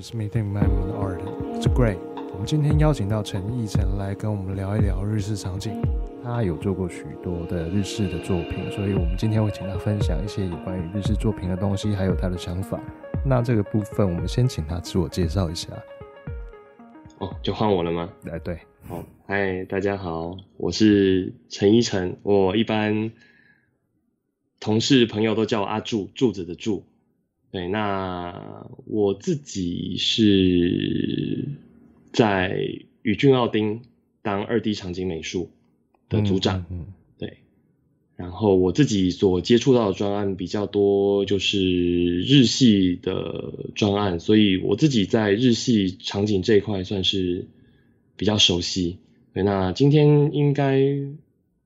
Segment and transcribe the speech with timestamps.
[0.00, 0.64] is meeting my
[0.98, 1.20] art.
[1.54, 1.98] It's great.
[2.32, 5.82] 我们今天邀请到陈奕成来跟我们聊一聊日式场景。
[6.22, 12.80] 他有做过许多的日式的作品，所以我们今天会请他分享一些有关于日式作品的东西，还有他的想法。
[13.26, 15.68] 那这个部分，我们先请他自我介绍一下。
[17.18, 18.08] 哦，就换我了吗？
[18.30, 18.58] 哎，对。
[18.88, 22.16] 好，嗨，大家好，我是陈奕成。
[22.22, 23.10] 我一般
[24.58, 26.84] 同事朋友都叫我阿柱，柱子的柱。
[27.52, 31.48] 对，那我自己是
[32.12, 32.56] 在
[33.02, 33.82] 宇峻奥丁
[34.22, 35.50] 当二 D 场景美术
[36.08, 36.86] 的组长，嗯，
[37.18, 37.38] 对。
[38.14, 47.46] 然后我自己所接触到的专案比较多，就是日系的专案，所以我自己在日系场景这一块算是
[48.16, 48.98] 比较熟悉。
[49.32, 50.82] 对，那今天应该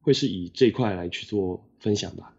[0.01, 2.35] 会是以这块来去做分享吧。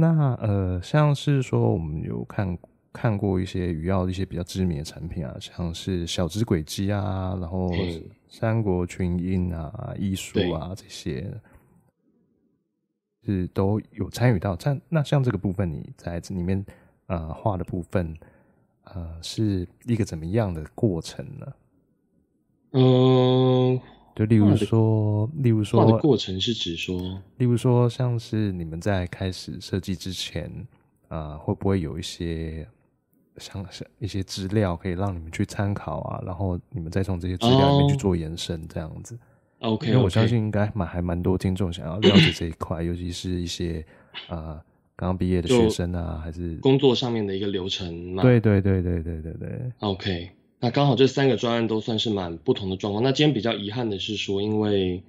[0.00, 2.56] 那呃，像是说我们有看
[2.92, 7.68] 看过一些鱼药的一些比较知名的产品啊，像是小之轨迹啊，然后
[8.28, 11.28] 三国群英啊、艺术啊这些，
[13.24, 14.54] 是都有参与到。
[14.54, 16.64] 但那像这个部分，你在这里面
[17.08, 18.16] 呃画的部分，
[18.84, 21.52] 呃，是一个怎么样的过程呢？
[22.70, 23.80] 嗯。
[24.18, 27.00] 就例如说，例如说，画的过程是指说，
[27.36, 30.50] 例如说，像是你们在开始设计之前，
[31.06, 32.66] 啊、呃，会不会有一些
[33.36, 36.20] 像像一些资料可以让你们去参考啊？
[36.26, 39.16] 然后你们再从这些资料里面去做延伸，这样子。
[39.60, 43.86] OK，因为我相信应该蛮还蛮多听众想要了解这一块，尤其是一些
[44.26, 44.60] 啊
[44.96, 48.24] 刚刚毕业的学生啊，还是工作上面的一个流程嘛。
[48.24, 49.72] 对对对对对对对。
[49.78, 50.30] OK。
[50.60, 53.04] 那刚好这三个专案都算是蛮不同的状况。
[53.04, 55.02] 那今天比较遗憾的是说，因为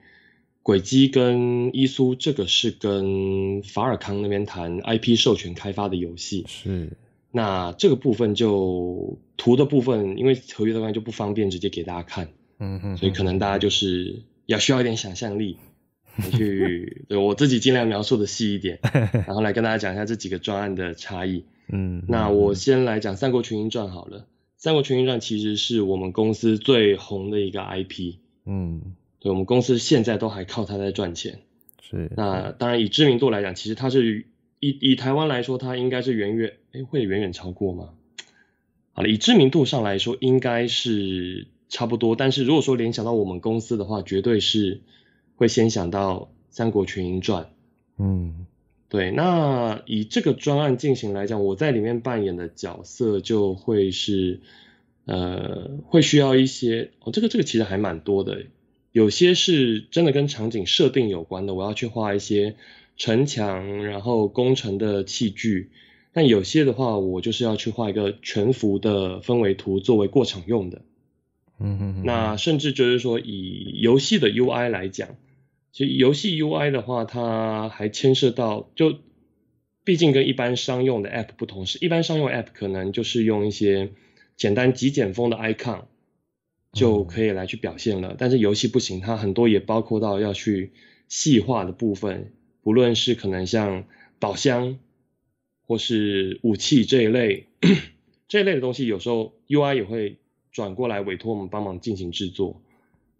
[0.61, 6.91] 轨迹跟伊苏这个是跟法尔康那边谈 IP 授权开发的游戏，是。
[7.31, 15.57] 那这个部分就图的部分，因为合约的关系就不方便直接给大家看，嗯哼，所以可能大家就是要需要一点想象力，
[16.31, 18.79] 去对我自己尽量描述的细一点，
[19.27, 21.45] 然后来跟大家讲一下这几个专案的差异。
[21.71, 24.19] 嗯，那我先来讲《三国群英传》好了。
[24.59, 28.15] 《三国群英传》其实是我们公司最红的一个 IP，
[28.45, 31.39] 嗯，对，我们公司现在都还靠它在赚钱。
[31.81, 34.25] 是，那当然以知名度来讲，其实它是
[34.59, 37.91] 以以台湾来说，它应该是远远哎会远远超过吗？
[38.91, 42.17] 好了，以知名度上来说，应该是差不多。
[42.17, 44.81] 但是如果说联想到我们公司的话，绝对是
[45.37, 46.15] 会先想到
[46.49, 47.43] 《三国群英传》。
[47.97, 48.45] 嗯。
[48.89, 54.39] 对，那以这个专案进行来讲，我在里面扮演的角色就会是，
[55.05, 58.45] 呃，会需要一些哦，这个这个其实还蛮多的，
[58.91, 62.55] 有些是真的跟场景设定有关的，我要去画一些
[62.97, 65.69] 城墙，然后工程的器具，
[66.11, 70.81] 但有些的话，我就是要去画一个全幅的氛围图作为过场用的，
[71.59, 75.09] 嗯哼哼，那甚至就是说以游戏的 UI 来讲。
[75.71, 78.95] 其实游戏 UI 的话，它还牵涉到，就
[79.83, 83.91] 毕竟跟一般商用的 App 不同，是一般商用 App 可能就是用一些
[84.35, 85.83] 简单极简风的 icon
[86.73, 90.71] 就可以来去表现了，嗯、但是游戏不行，它很多也包括到要去
[91.07, 93.85] 细化的部分，不论是可能像
[94.19, 94.79] 宝箱
[95.67, 97.45] 或是武器这一类
[98.27, 100.17] 这一类的东西，有时候 UI 也会
[100.51, 102.61] 转过来委托我们帮忙进行制作，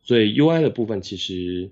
[0.01, 1.69] 所以 UI 的部分其实。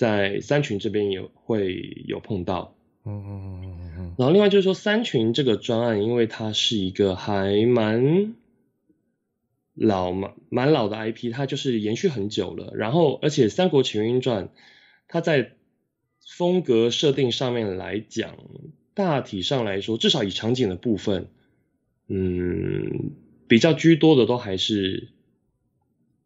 [0.00, 2.74] 在三群这边也会有碰到，
[3.04, 8.34] 嗯嗯嗯嗯，然后另外就是说三群这个专案，因为它是一个还蛮
[9.74, 12.72] 老蛮蛮老的 IP，它就是延续很久了。
[12.76, 14.46] 然后而且《三国群英传》
[15.06, 15.52] 它在
[16.26, 18.38] 风格设定上面来讲，
[18.94, 21.28] 大体上来说，至少以场景的部分，
[22.08, 23.10] 嗯，
[23.46, 25.08] 比较居多的都还是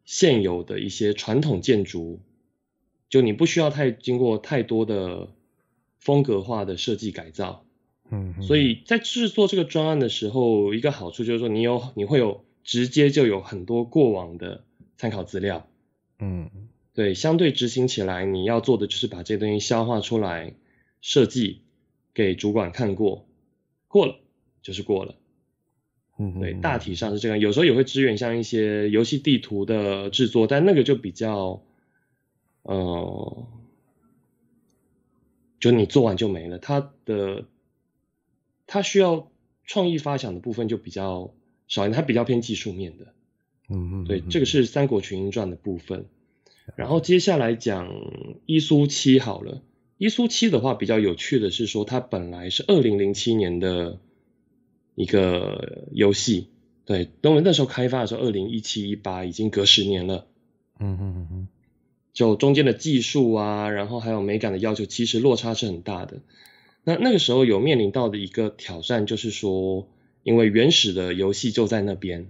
[0.05, 2.21] 现有的一些传统建筑。
[3.07, 5.29] 就你不需要太经过太多的
[5.99, 7.63] 风格化的设计改造，
[8.09, 14.63] 嗯，所以在制作这个专案的时候，一个好处就是说你有你会有直接就有很多过往的
[14.97, 15.67] 参考资料，
[16.19, 16.49] 嗯，
[16.93, 20.53] 对，相对执行起来你要做的就是把这些东西消化出来，
[20.99, 21.61] 设计
[22.13, 23.27] 给主管看过，
[23.87, 24.19] 过了
[24.63, 25.15] 就是过了，
[26.17, 31.61] 嗯，对，大体上是这样，有时候也会支援像一些游戏地图的制作，但那个就比较。
[32.65, 33.47] 呃，
[35.59, 37.45] 就你做完就没了，它的
[38.65, 39.31] 它需要
[39.65, 41.33] 创意发想的部分就比较
[41.67, 43.13] 少，它比较偏技术面的。
[43.69, 46.07] 嗯嗯，对，这个是《三国群英传》的部分。
[46.75, 47.91] 然后接下来讲
[48.47, 49.61] 伊苏七好了，
[49.99, 53.99] 伊苏七的话比较有趣的是说，它本来是二零零七年的
[54.95, 56.49] 一个游戏。
[56.85, 60.27] 对，等我们那时候开发的时候，二零一七一八已经隔十年了。
[60.79, 61.47] 嗯哼嗯嗯，
[62.15, 66.21] 就中间的技术啊，然后还有美感的要求，其实落差是很大的。
[66.85, 69.87] 那那个时候有面临到的一个挑战，就是说，
[70.23, 72.29] 因为原始的游戏就在那边，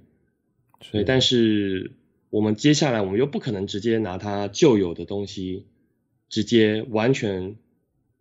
[0.92, 1.92] 对，但是
[2.32, 5.68] 我们接下来我们又不可能直接拿它旧有的东西，
[6.30, 7.56] 直接完全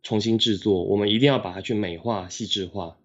[0.02, 2.98] 重新制作，我们一定要把它去美化、细致化。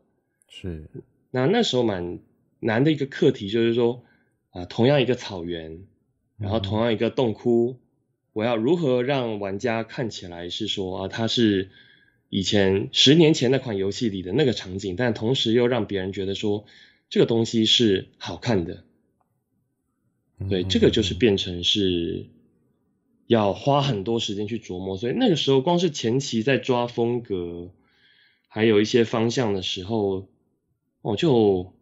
[0.50, 0.90] 是，
[1.32, 2.20] 那那时候蛮
[2.60, 4.04] 难的一个课题，就是说，
[4.50, 5.86] 啊，同样一个草原。
[6.42, 7.76] 然后同样一个洞窟，
[8.34, 11.70] 我要如何让玩家看起来是说啊，它是
[12.30, 16.66] 以前十年前那款游戏里的那个场景，但同时又让别人觉得说
[17.10, 18.84] 这个东西是好看的。
[20.50, 22.28] 对，这个就是变成是
[23.28, 24.98] 要花很多时间去琢磨。
[24.98, 27.72] 所以那个时候光是前期在抓风格，
[28.48, 30.28] 还有一些方向的时候，
[31.02, 31.74] 哦就。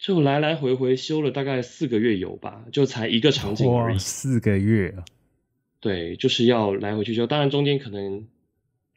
[0.00, 3.98] 就来来回回修了大概四个月有吧，就才一个场景而已。
[3.98, 5.04] 四个月啊？
[5.78, 7.26] 对，就是要来回去修。
[7.26, 8.26] 当然中间可能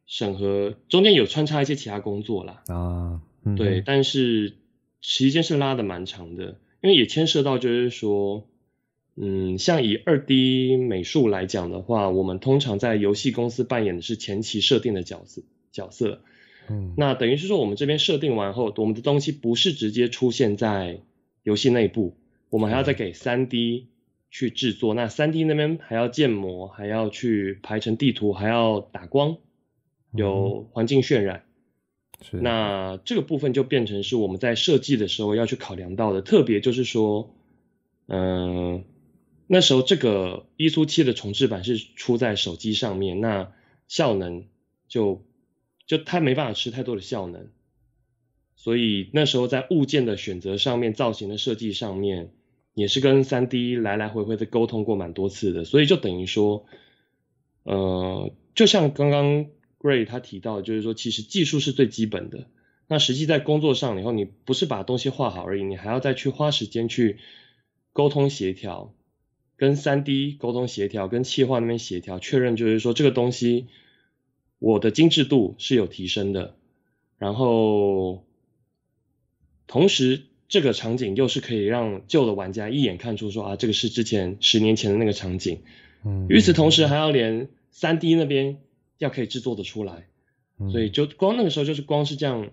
[0.07, 2.63] 审核，中间有穿插一些其他工作啦。
[2.67, 4.53] 啊，嗯、对，但是
[5.01, 8.47] 时间是拉的蛮长的，因为也牵涉到就是说，
[9.17, 15.41] 嗯，像以二 D 美术来讲的话，我们通常在游戏公司扮演的是前期设定的角色
[15.73, 16.21] 角色。
[16.69, 21.01] 嗯，那等于是说，我们这边设定完后，我们的东西不是直接出现在
[21.43, 22.15] 游戏内部，
[22.49, 23.87] 我们还要再给三 D
[24.31, 24.93] 去制作。
[24.93, 29.37] 那三 D 那边还要建模，还要去排成地图，还要打光，
[30.13, 31.43] 有环境渲染。
[32.21, 32.37] 是。
[32.37, 37.35] 那这个部分就变成是我们在设计的时候要去考量到的，特别就是说，
[38.07, 38.85] 嗯，
[39.47, 43.51] 那时候这个一苏七的重置版是出在手机上面，那
[43.89, 44.45] 效能
[44.87, 45.21] 就。
[45.85, 47.49] 就它没办法吃太多的效能，
[48.55, 52.31] 所以那时候在物件的选择上面、造型的设计上面，
[52.73, 55.65] 也是跟三 D 来来回回的沟通过蛮多次的。
[55.65, 56.65] 所以就等于说，
[57.63, 59.47] 呃，就像刚刚
[59.77, 62.47] Gray 他提到，就是说其实技术是最基本的。
[62.87, 67.19] 那实际在工作上以后，你不是把东西画好而已，你还要再去花时间去
[67.91, 68.95] 沟通协调，
[69.57, 73.67] 跟三 D 沟通协调，跟企划那边协调，确认就是说这个东西。
[74.63, 76.55] 我的精致度是有提升的，
[77.17, 78.23] 然后
[79.67, 85.63] 同时这个场景又是可以让旧的玩家一眼看出说啊，这个是之前十年前的那个场景。
[86.05, 88.61] 嗯，与此同时还要连三 D 那边
[88.99, 90.07] 要可以制作的出来，
[90.57, 92.49] 嗯，所以就光那个时候就是光是这样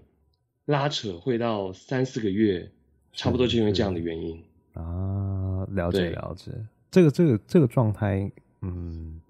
[0.64, 2.72] 拉扯会到三四个月，
[3.12, 4.42] 差不多就因为这样的原因
[4.72, 5.64] 啊。
[5.70, 6.50] 了解了解，
[6.90, 9.20] 这个这个这个状态，嗯，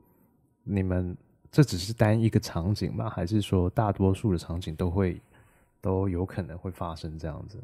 [0.64, 1.14] 你们。
[1.52, 3.10] 这只是单一个场景吗？
[3.10, 5.20] 还是说大多数的场景都会
[5.80, 7.58] 都有可能会发生这样子？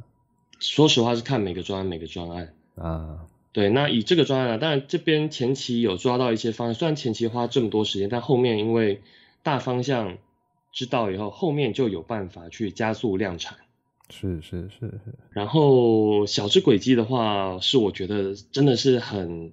[0.58, 3.26] 说实话是看每个专案每个专案啊。
[3.52, 9.02] 对，那以这个专案啊，当然这边前期有抓到一些方向，虽然前期花这么多时间，但后面因为
[9.42, 10.18] 大方向
[10.72, 13.56] 知道以后，后面就有办法去加速量产。
[14.10, 15.14] 是是是是。
[15.30, 19.52] 然后小智轨迹的话，是我觉得真的是很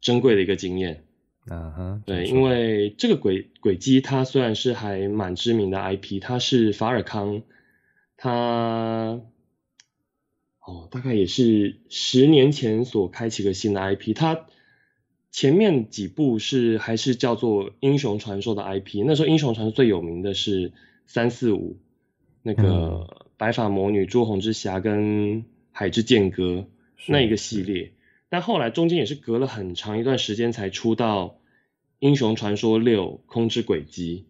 [0.00, 1.04] 珍贵的一个经验。
[1.48, 7.42] 啊哈，对，因为这个轨轨迹它虽然是还蛮知名的 IP，它是法尔康，
[8.16, 9.20] 它
[10.60, 14.46] 哦大概也是十年前所开启的新的 IP，它
[15.32, 20.72] 前面几部是还是叫做英雄传说的 IP，那时候英雄传说最有名的是
[21.06, 21.76] 三四五，
[22.42, 26.66] 那个白发魔女、朱红之侠跟海之剑歌
[27.08, 27.90] 那一个系列。
[28.32, 31.26] 但后来中间也是隔了很长一段时间才出到
[31.98, 34.24] 《英雄传说六：空之轨迹》。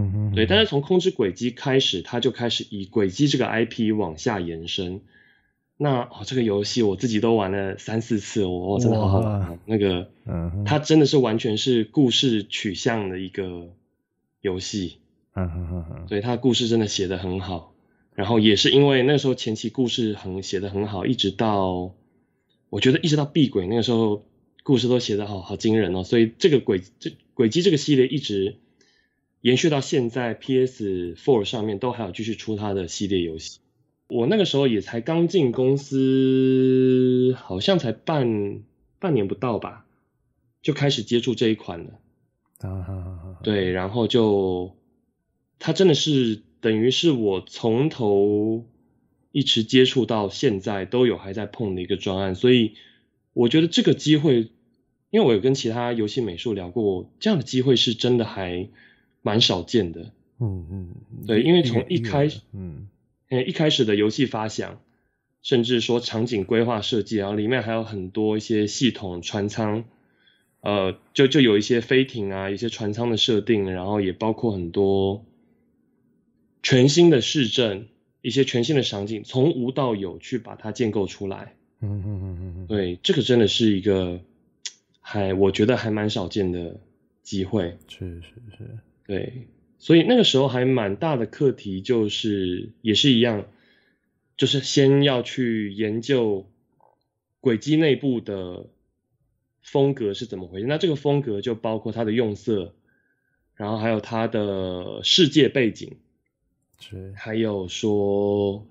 [0.00, 0.46] 嗯哼，对。
[0.46, 5.00] 但是从《空之轨迹》开始，他就开始以轨迹这个 IP 往下延伸。
[5.76, 9.58] 那哦，这个游戏我自己都玩了三四次，我、哦、真的好好玩。
[9.66, 13.70] 那个，嗯，它真的是完全是故事取向的一个
[14.42, 14.98] 游戏。
[15.34, 16.06] 嗯哼哼哼。
[16.06, 17.74] 对，它的故事真的写得很好。
[18.14, 21.96] 然后也是因为那时候前期故事很写得很好，一直到。
[22.70, 24.24] 我觉得一直到闭鬼那个时候，
[24.62, 28.56] 故事都写得好好惊人哦，所以这个轨这轨迹这个系列一直
[29.40, 33.58] 延续到现在，PS Four 上面都还有继续出它的系列游戏。
[34.08, 38.62] 我那个时候也才刚进公司，好像才半
[39.00, 39.84] 半年不到吧，
[40.62, 41.98] 就开始接触这一款了。
[42.60, 43.38] 啊。
[43.42, 44.76] 对，然后就
[45.58, 48.64] 它真的是等于是我从头。
[49.32, 52.74] 一直接触到现在都有还在碰的一个专案，所以
[53.32, 54.50] 我觉得这个机会，
[55.10, 58.68] 因为我有跟其他游戏美术聊过，这样的机会是真的还
[59.22, 60.12] 蛮少见的。
[60.40, 60.94] 嗯嗯，
[61.26, 62.88] 对，因为从一开始，嗯，
[63.28, 64.80] 嗯，一开始的游戏发想，
[65.42, 69.84] 甚至说场景规划设计，然后里面还有很多一些系统船舱，
[70.60, 75.26] 呃，就就有一些飞艇啊，一些船舱的设定，然后也包括很多
[76.62, 77.88] 全新的市镇，
[78.22, 81.54] 一些全新的场景，从无到有去把它建构出来。
[81.80, 84.20] 嗯嗯嗯嗯嗯，对，这个真的是一个
[85.00, 86.80] 还我觉得还蛮少见的
[87.22, 87.78] 机会。
[87.88, 89.48] 是是是，对。
[89.78, 93.46] 所以那个时候还蛮大的课题，就是也是一样，
[94.36, 96.46] 就是先要去研究
[97.40, 98.66] 轨迹内部的
[99.62, 100.66] 风格是怎么回事。
[100.66, 102.74] 那这个风格就包括它的用色，
[103.54, 105.96] 然后还有它的世界背景，
[106.80, 108.66] 是，还有说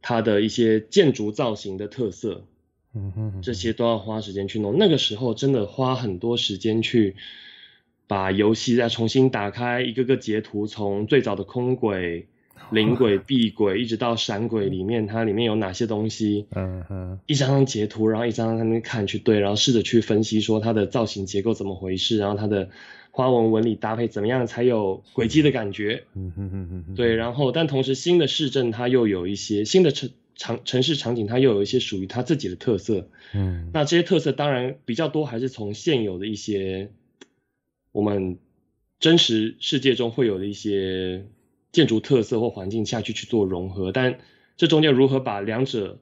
[0.00, 2.44] 它的一些建筑造型的特色，
[2.94, 4.78] 嗯哼，这些都要花时间去弄。
[4.78, 7.16] 那个时候真的花很多时间去。
[8.06, 12.26] 把游戏再重新打开，一个个截图，从最早的空轨、
[12.72, 16.48] 灵轨、壁轨，一直到闪轨里面，它里面有哪些东西？
[16.50, 22.70] 嗯哼，一张张截图，然后一张张在那边看去对，然后试着去分析说它的造型结构怎么回事，然后它的
[23.10, 26.04] 花纹纹理搭配怎么样才有轨迹的感觉？
[26.14, 33.08] 嗯哼哼哼，对，然后但同时新的市镇它又有一些新的城场城市场景，它又有一些属于它自己的特色。
[33.34, 36.90] 嗯，那这些特色当然比较多，还是从现有的一些。
[37.92, 38.38] 我们
[39.00, 41.26] 真实世界中会有的一些
[41.72, 44.20] 建筑特色或环境下去去做融合，但
[44.56, 45.98] 这中间如何把两者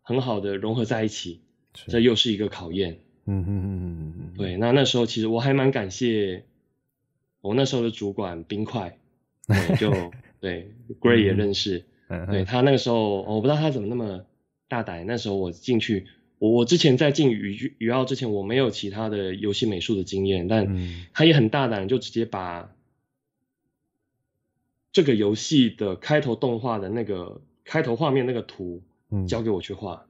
[0.00, 1.42] 很好的融合在一起，
[1.88, 3.00] 这又是一个考验。
[3.30, 4.34] 嗯嗯嗯嗯嗯。
[4.36, 6.44] 对，那那时候其实我还蛮感谢
[7.40, 8.98] 我那时候的主管冰块，
[9.46, 10.10] 对，就
[10.40, 14.24] 对 Gray 也认识，嗯、对他那个时候我不知道他怎么那么
[14.68, 16.06] 大胆，那时候我进去。
[16.38, 20.74] 我我之前在进语语奥之前，我没有其他的游戏美术的经验，但
[21.12, 22.74] 他也很大胆，就直接把
[24.90, 28.82] 这个游戏的开头动画的那个开头画面那个图
[29.28, 30.06] 交给我去画。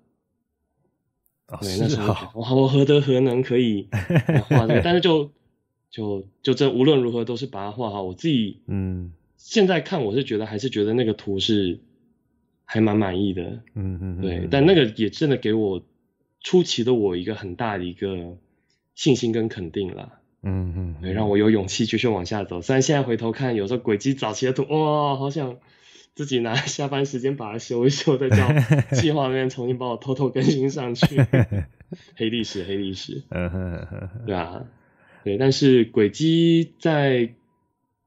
[1.50, 3.88] 嗯、对，那时候我我何德何能可以
[4.48, 4.80] 画这个？
[4.82, 5.30] 但是就
[5.90, 8.02] 就就这无论如何都是把它画好。
[8.02, 11.80] 我自己嗯，现在看我是觉得还是觉得那个图是
[12.64, 13.60] 还蛮满意的。
[13.74, 15.82] 嗯嗯，对，但那个也真的给我。
[16.42, 18.38] 初期的我一个很大的一个
[18.94, 22.62] 信心跟肯定啦，嗯嗯，对，让我有勇气继续往下走。
[22.62, 25.58] 虽然现在回头看，有时候轨迹早期的图，哇，好想
[26.20, 28.36] 自己拿下班时间把它修一修，再叫
[28.92, 31.16] 计划那边重新帮我偷偷更新上去。
[32.14, 33.22] 黑历史，黑历史，
[34.26, 34.66] 对啊，
[35.24, 37.32] 对，但是轨迹在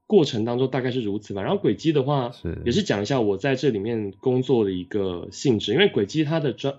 [0.06, 1.42] 过程当中大概是如此吧。
[1.42, 6.76] 然后轨迹的话，是也是讲一下我在这里面工作的一个性质，因为轨迹它的专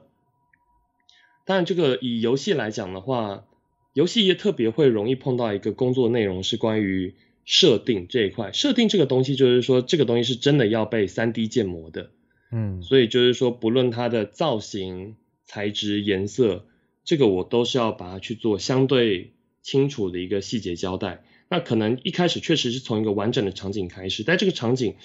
[1.44, 3.44] 当然，这个以游戏来讲的话，
[3.92, 7.14] 游戏也特别会容易碰到一个工作内容是关于
[7.46, 8.52] 设定这一块。
[8.52, 12.10] 设定这个东西，就是说这个东西是真的要被三 D 建模的，
[12.52, 16.66] 嗯，所以就是说，不论它的造型、材质、颜色，
[17.04, 21.24] 这个我都是要把它去做相对清楚的一个细节交代。
[21.48, 24.96] 那可能一开始确实是从一个完整的场景开始，但这个场景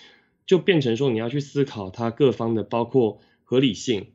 [0.46, 4.06] 就变成说你要去思考它各方的包括合理性。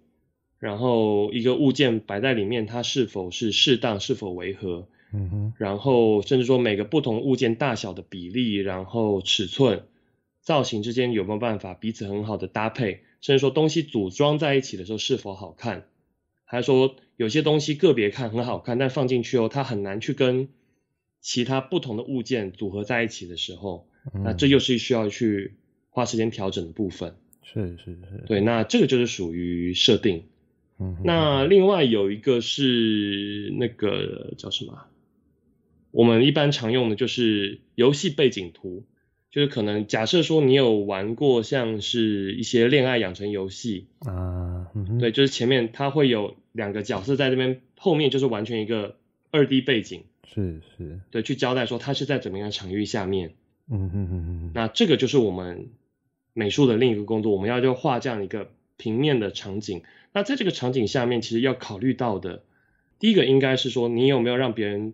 [0.58, 4.88] 然后一个物件摆在里面，它是否是适当，是否违和？
[5.15, 5.53] 嗯哼。
[5.57, 9.84] 然后甚至说每个不同物件大小的比例，然后尺寸、
[10.41, 13.01] 造型之间有没有办法彼此很好的搭配？
[13.22, 15.88] 甚至说东西组装在一起的时候是否好看？
[16.43, 20.50] 还是说有些东西个别看很好看，但放进去后它很难去跟
[21.22, 25.55] 其他不同的物件组合在一起的时候，嗯、那这又是需要去
[25.89, 27.15] 花时间调整的部分。
[27.41, 28.24] 是是是。
[28.27, 30.25] 对，那这个就是属于设定。
[30.77, 34.86] 嗯，那另外有一个是那个叫什么？
[35.95, 38.83] 我们一般常用的就是游戏背景图，
[39.31, 48.97] 就是可能假设说你有玩过像是一些恋爱养成游戏啊，嗯，对，就是前面它会有两个角色在这边，后面就是完全一个
[49.31, 53.35] 二 D 背景，是是，对，去交代说它是在怎么样场域下面，
[53.71, 55.69] 嗯嗯嗯嗯，那这个就是我们
[56.33, 59.83] 美术的另一个工作，我们要就画这样一个平面的场景。
[60.11, 62.43] 那在这个场景下面，其实要考虑到的，
[62.99, 64.93] 第一个应该是说，你有没有让别人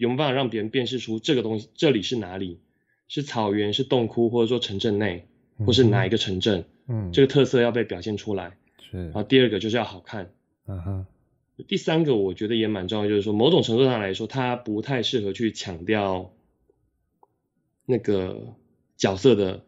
[0.00, 2.58] 有没有办法让别人辨识出这个东西，这里是哪里？
[3.06, 5.26] 是草原，是洞窟，或者说城镇内，
[5.58, 6.64] 或是哪一个城镇？
[6.88, 8.56] 嗯，这个特色要被表现出来。
[8.90, 8.96] 是。
[8.96, 10.32] 然后第二个就是要好看。
[10.66, 11.06] 嗯哼。
[11.68, 16.32] 第三个我觉得也蛮重要，就是说某种程度上来说，它不太适合去强调
[17.84, 18.54] 那个
[18.96, 19.66] 角色的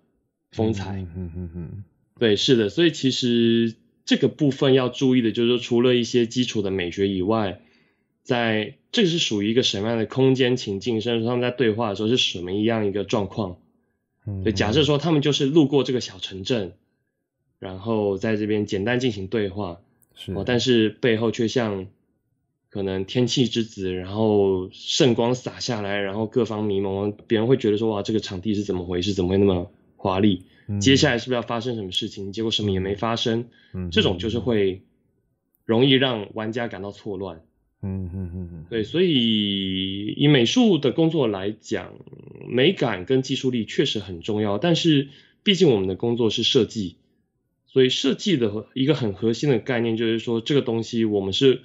[0.50, 0.96] 风采。
[0.96, 1.84] 嗯嗯嗯嗯。
[2.18, 3.74] 对，是的，所以其实。
[4.04, 7.60] 这个部分要注意的就是说，除了一些基础的美学以外，
[8.22, 13.58] 在这个是属于一个什么样的空间情境，甚至说他们在对话的时候是什么一样一个状况。
[14.26, 16.74] 嗯，对，假设说他们就是路过这个小城镇，
[17.58, 19.80] 然后在这边简单进行对话，
[20.14, 21.88] 是哦，但是背后却像
[22.70, 29.12] 可能天气之子，然后圣光洒下来，然后各方迷蒙，别人会觉得说哇，这个场地是怎么回事？
[29.12, 30.44] 怎么会那么华丽？
[30.68, 32.32] 嗯、接下来是不是要发生什么事情？
[32.32, 34.82] 结果什么也没发生，嗯，这种就是会
[35.64, 37.42] 容易让玩家感到错乱。
[37.84, 41.92] 嗯嗯嗯嗯，对，所以以美术的工作来讲，
[42.48, 44.58] 美感跟技术力确实很重要。
[44.58, 45.08] 但是
[45.42, 46.94] 毕竟我们的工作是设计，
[47.66, 51.62] 所以设计的一个很核心的概念就是说，这个东西我们是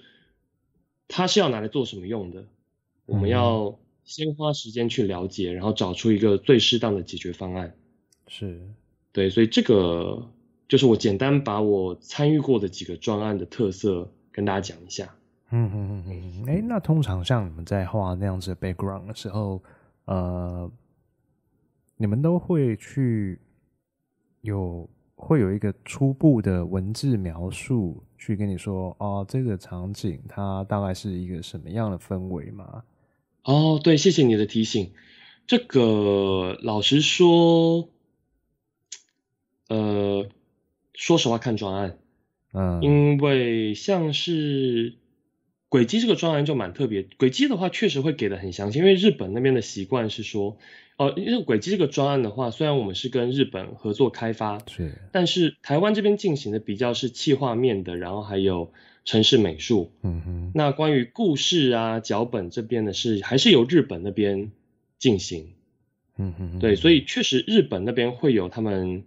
[1.07, 2.47] 它是要拿来做什么用的，
[3.05, 7.75] 我们要先花时间去了解，然后找出一个最适当的解决方案。
[8.27, 8.59] 是，
[9.11, 10.31] 对，所以这个
[10.67, 15.13] 就是我简单把我参与过的几个专案的特色跟大家讲一下。
[15.49, 19.63] 嗯嗯嗯嗯，哎、欸，那通常像你们在画那样子的 background 的时候，
[20.03, 20.69] 呃，
[21.95, 23.39] 你们都会去
[24.41, 32.83] 有会有一个初步的文字描述，去跟你说，哦，这个场景它大概是一个什么样的氛围吗？
[33.43, 34.91] 哦，对，谢谢你的提醒。
[35.47, 37.87] 这个老实说，
[39.69, 40.27] 呃，
[40.93, 41.97] 说实话看专案，
[42.51, 44.97] 嗯，因为像是。
[45.69, 50.57] 轨迹这个专案就蛮特别，轨迹的话确实会给的很详细，因为日本那边的习惯是说，
[50.95, 58.71] 哦、呃，因为轨迹这个专案的话，虽然我们是跟日本合作开发，是，但是台湾这边进行的比较是企划面的，然后还有
[59.03, 64.51] 城市美术，嗯哼，那关于故事啊脚本这边的是还是由日本那边
[64.97, 65.53] 进行，
[66.17, 69.03] 嗯哼，对，所以确实日本那边会有他们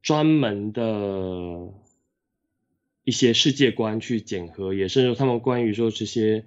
[0.00, 1.68] 专门的。
[3.08, 6.44] 一些世界观去检核，也是他们关于说这些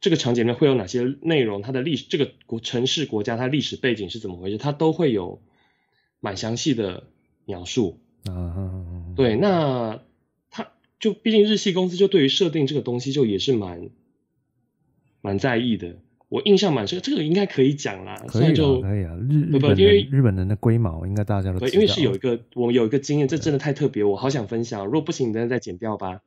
[0.00, 5.40] 这个场景里面会有哪些内容，它的历史，这个国城市国家它历史背景是怎么回事，它都会有
[6.18, 7.04] 蛮详细的
[7.44, 8.00] 描述。
[8.24, 10.02] 啊，对，那
[10.50, 13.88] 他就毕竟日系公司就对于设定这个东西就也是蛮
[15.20, 15.98] 蛮在意的。
[16.34, 18.16] 我印象蛮深，这个应该可以讲啦。
[18.26, 19.14] 可以就，可以啊。
[19.30, 21.72] 日日本因为日本人的龟毛应该大家都知道。
[21.72, 24.84] 因为是有一个我们有一个经验，这真的太特别，我好想分享。
[24.84, 26.22] 如果不行，你等下再剪掉吧。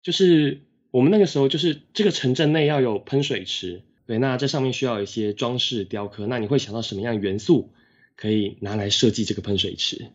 [0.00, 0.60] 就是
[0.92, 6.28] 我们那个时候，就是这个城镇内要有喷水池，对，那这上面需要一些装饰雕刻。
[6.28, 7.72] 那你会想到什么样的元素
[8.14, 10.06] 可以拿来设计这个喷水池？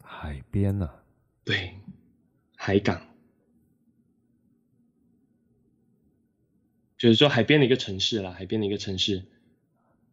[0.00, 0.94] 海边呢、啊？
[1.42, 1.72] 对，
[2.54, 3.02] 海港。
[7.02, 9.24] 就是说海边的一个城市啦，海边的一个城市，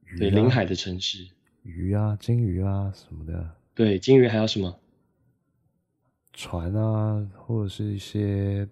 [0.08, 1.28] 啊、对，临海的城市，
[1.62, 4.80] 鱼啊，金鱼啊什么的，对，金鱼还有什么？
[6.34, 8.68] 船啊，或者是一些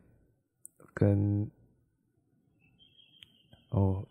[0.96, 1.48] 跟
[3.70, 4.04] 哦，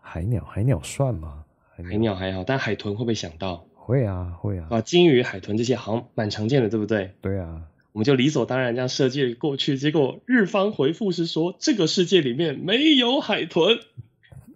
[0.00, 1.44] 海鸟，海鸟算吗？
[1.76, 3.68] 海鸟，海鸟还好，但海豚会不会想到？
[3.74, 7.12] 会啊，会啊，啊，金鱼、海豚这些好像蛮常见的，对不对？
[7.20, 7.68] 对啊。
[7.94, 13.78] 我们就理所当然这样设计过去，结果日方回复是说这个世界里面没有海豚，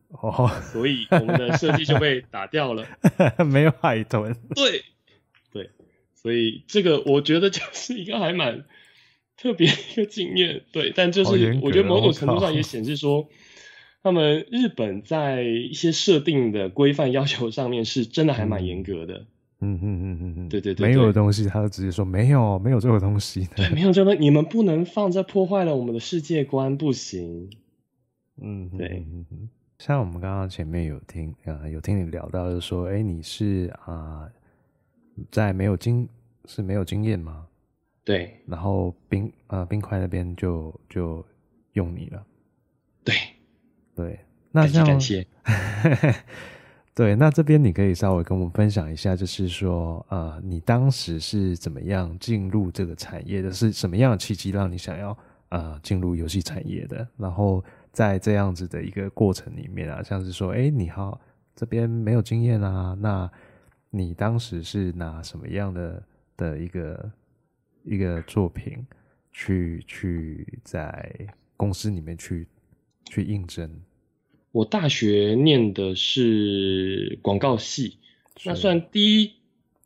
[0.09, 2.85] 哦，所以我们的设计就被打掉了，
[3.47, 4.83] 没有海豚，对，
[5.53, 5.71] 对，
[6.17, 8.65] 所以这个我觉得就是一个还蛮
[9.37, 13.29] 特别的一个经验，对，但就是我觉得某种程度上也显示说，
[14.03, 19.15] 他们日本在一些设定的规范要求上面是真的还蛮严格的。
[19.19, 19.27] 嗯
[19.61, 23.49] 嗯嗯嗯嗯，对对对，没有的东西，他就直接说没有，没有这个东西。
[23.57, 27.51] 对， 没有这个，你们不能放，这破坏了我们的世界观，不行。
[28.41, 29.05] 嗯，对。
[29.79, 34.33] 像我们刚刚前面有听啊、呃，有听你聊到，就是说，哎，你是啊、呃，
[35.31, 36.09] 在没有经
[36.47, 37.47] 是没有经验吗？
[38.05, 38.41] 对。
[38.47, 41.25] 然后冰啊、呃、冰块那边就就
[41.75, 42.25] 用你了。
[43.05, 43.15] 对
[43.95, 44.21] 对，
[44.53, 45.27] 那像感谢。
[45.43, 46.15] 感谢
[46.99, 53.53] 对，那这边你可以稍微跟我们分享一下，就是说，呃，你当时是怎么样进入这个产业的？
[53.53, 55.17] 是什么样的契机让你想要
[55.51, 57.07] 呃进入游戏产业的？
[57.17, 61.21] 然后在这样子的一个过程里面啊，像是说，哎，你好，
[61.55, 63.31] 这边没有经验啊，那
[63.91, 66.03] 你当时是拿什么样的
[66.37, 67.13] 的一个
[67.85, 68.85] 一个作品
[69.31, 71.09] 去去在
[71.57, 72.49] 公司里面去
[73.05, 73.71] 去应征？
[74.51, 77.99] 我大学念的是广告系，
[78.45, 79.33] 那算第一，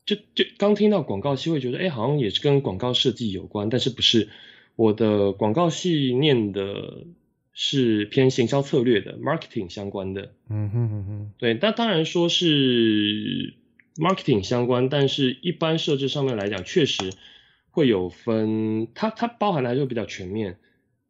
[0.06, 4.28] 就就刚听到广告系会觉得，哎，好像也是跟广告设计有关，但是不是？
[4.76, 7.04] 我的广告系念的
[7.52, 10.32] 是偏行销策略的，marketing 相关的。
[10.48, 13.54] 嗯哼哼哼，对，那当然说是
[13.96, 17.12] marketing 相关，但是一般设置上面来讲，确实
[17.70, 20.56] 会有分，它它包含的还是比较全面，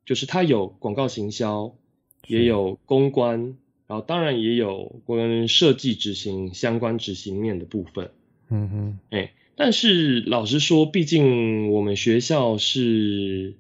[0.07, 1.77] 就是它有广告行销。
[2.27, 3.57] 也有公关，
[3.87, 8.11] 然后当然也有跟设计执行相关执行面的部分。
[8.49, 13.55] 嗯哼，哎，但是老实说，毕竟我们学校是，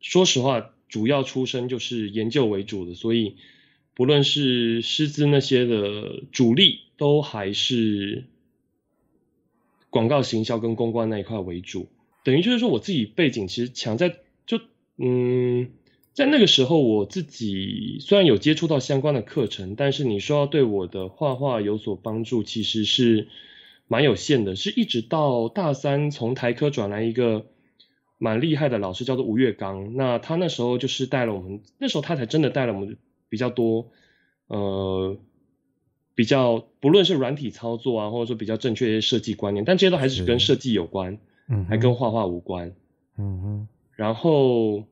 [0.00, 3.36] 说实话，主要出身就是研究为主的，所以
[3.94, 8.24] 不论是师资那些的主力，都还是
[9.90, 11.88] 广告行销跟公关那一块为主。
[12.24, 14.60] 等于就是说，我自己背景其实强在就
[14.96, 15.70] 嗯。
[16.18, 23.28] 在那个时候，我自己虽然有接触到相关的课程，但是你说要对我的画画有所帮助，其实是
[23.86, 24.56] 蛮有限的。
[24.56, 27.46] 是一直到大三，从台科转来一个
[28.18, 29.94] 蛮厉害的老师，叫做吴月刚。
[29.94, 32.96] 那他那时候就是带了我们，那时候他才真的带了我们
[33.28, 33.92] 比较多，
[34.48, 35.16] 呃，
[36.16, 42.74] 比较不论是软体操作啊，或者说比较正确的设计观念，但这些都还是跟设计有关，嗯，还跟画画无关，
[43.16, 44.82] 嗯哼，然后。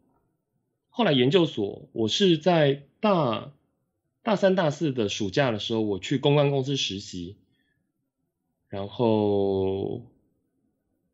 [0.97, 3.53] 后来研究所，我是在大
[4.23, 7.37] 大三、大四的暑假的时候，我去公关公司实习。
[8.71, 10.01] 然后，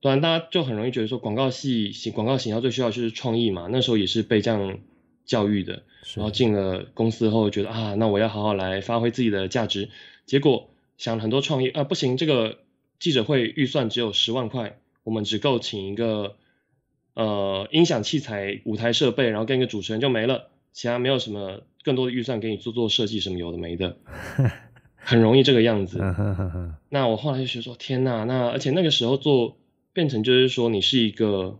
[0.00, 3.66] 当然大家就很容易觉得说，广告系、广告行销最需要就是创意嘛。
[3.72, 4.78] 那时候也是被这样
[5.24, 5.82] 教育的。
[6.14, 9.90] 然后进了公司后，觉得啊，那我要好好来发挥自己的价值。
[10.26, 12.60] 结果想了很多创意啊，不行，这个
[13.00, 16.36] 记者会预算只有十万块，我们只够请一个。
[17.14, 23.96] 呃，音响器材、舞台设备，然后跟一个主持人就没了，其他没有什么更多的预算给你做做设计什么有的没的，
[24.96, 26.00] 很容易这个样子。
[26.88, 29.58] 那我后来就觉得说，天呐，那而且那个时候做
[29.92, 31.58] 变成就是说，你是一个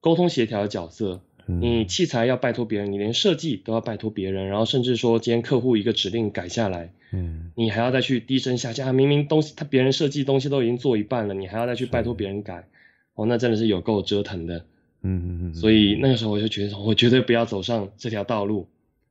[0.00, 12.68] 沟通协调的角色，你器材要拜托别人，你连设计都要拜托别人，然后甚至说今天客户一个指令改下来，嗯，你还要再去低声下气，明明东西他别人设计东西都已经做一半了，你还要再去拜托别人改。
[13.18, 14.58] 哦，那真的是有够折腾的，
[15.02, 18.68] 嗯嗯嗯，所以那个时候我就觉得，我绝对不要走上这条道路，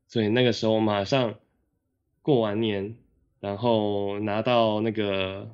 [0.07, 1.35] 所以那个时候马上
[2.21, 2.95] 过完年，
[3.41, 5.49] 然后拿到那个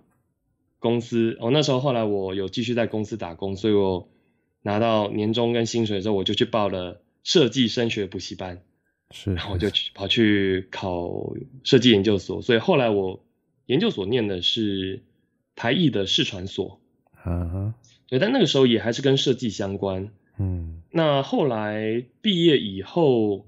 [0.77, 4.07] 公司，哦，那时候后来我有继续在公司打工，所以我
[4.61, 8.61] 拿到年终跟薪水之后，我就去报了设计升学补习班，
[9.09, 13.19] 是，然后我就去跑去考设计研究所，所以后来我
[13.65, 15.01] 研究所念的是
[15.55, 16.79] 台艺的视传所，
[17.25, 17.73] 嗯哼。
[18.07, 20.11] 对，但那个时候也还是跟设计相关。
[20.37, 23.45] 嗯，那后来毕业以后，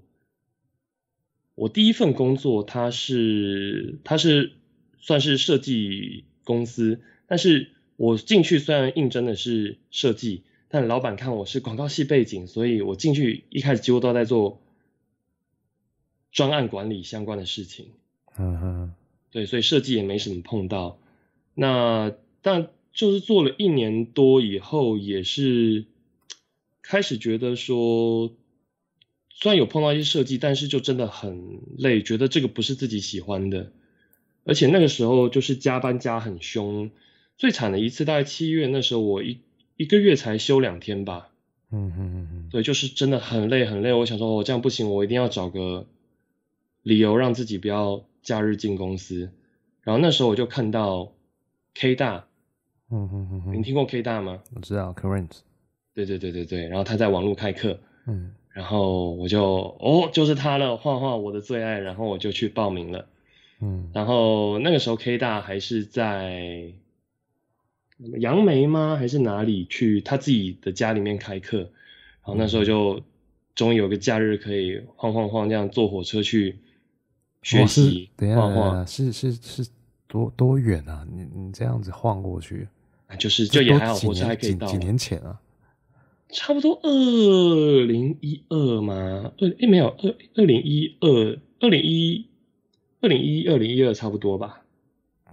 [1.55, 4.53] 我第一份工作，它是它是
[4.99, 14.61] 算是设计公司，但是我进去虽然应征的是设计，但老板看我是广告系背景，所以我进去一开始几乎都在做
[16.31, 17.87] 专案管理相关的事情。
[18.37, 18.93] 嗯哼，
[19.31, 20.97] 对，所以设计也没什么碰到。
[21.53, 22.69] 那但。
[22.95, 25.84] 就是做了一年多以后，也是
[26.81, 28.31] 开始觉得说，
[29.29, 33.73] 虽然有碰到一些设计，但是就真的很累，觉得这个不是自己喜欢的，
[34.45, 36.89] 而且那个时候就是加班加很凶，
[37.38, 39.39] 最惨的一次大概七月那时候，我一
[39.75, 41.27] 一个月才休两天吧，
[41.71, 45.86] 嗯嗯嗯嗯，对，就是真的很累很累，我想说我这样不行，我一定要找个
[46.81, 49.31] 理由让自己不要假日进公司，
[49.81, 51.12] 然后那时候我就看到
[51.73, 52.27] K 大。
[52.95, 54.41] 嗯哼哼哼，你听过 K 大吗？
[54.55, 55.29] 我知道 Current。
[55.93, 57.77] 对对对对对，然后他在网络开课，
[58.08, 59.43] 嗯，然后我就
[59.79, 63.05] 哦，就是他了，画画我的最爱，然后我就去报名了，
[63.60, 66.71] 嗯，然后那个时候 K 大还是在
[68.19, 68.95] 杨梅吗？
[68.97, 71.69] 还是哪里去他自己的家里面开课，然
[72.23, 73.01] 后那时候就
[73.55, 76.60] 终于有个假日可以晃晃晃这样坐火车去
[77.41, 79.65] 学习画画，是是是
[80.08, 81.05] 多多远啊？
[81.10, 82.67] 你你这样子晃过去？
[83.17, 84.67] 就是就也还好，火车还可以到。
[84.67, 85.39] 几年前啊，
[86.29, 89.31] 差不多二零一二吗？
[89.37, 92.27] 二诶没有二二零一二二零一
[93.01, 94.61] 二零一二零一二差不多吧。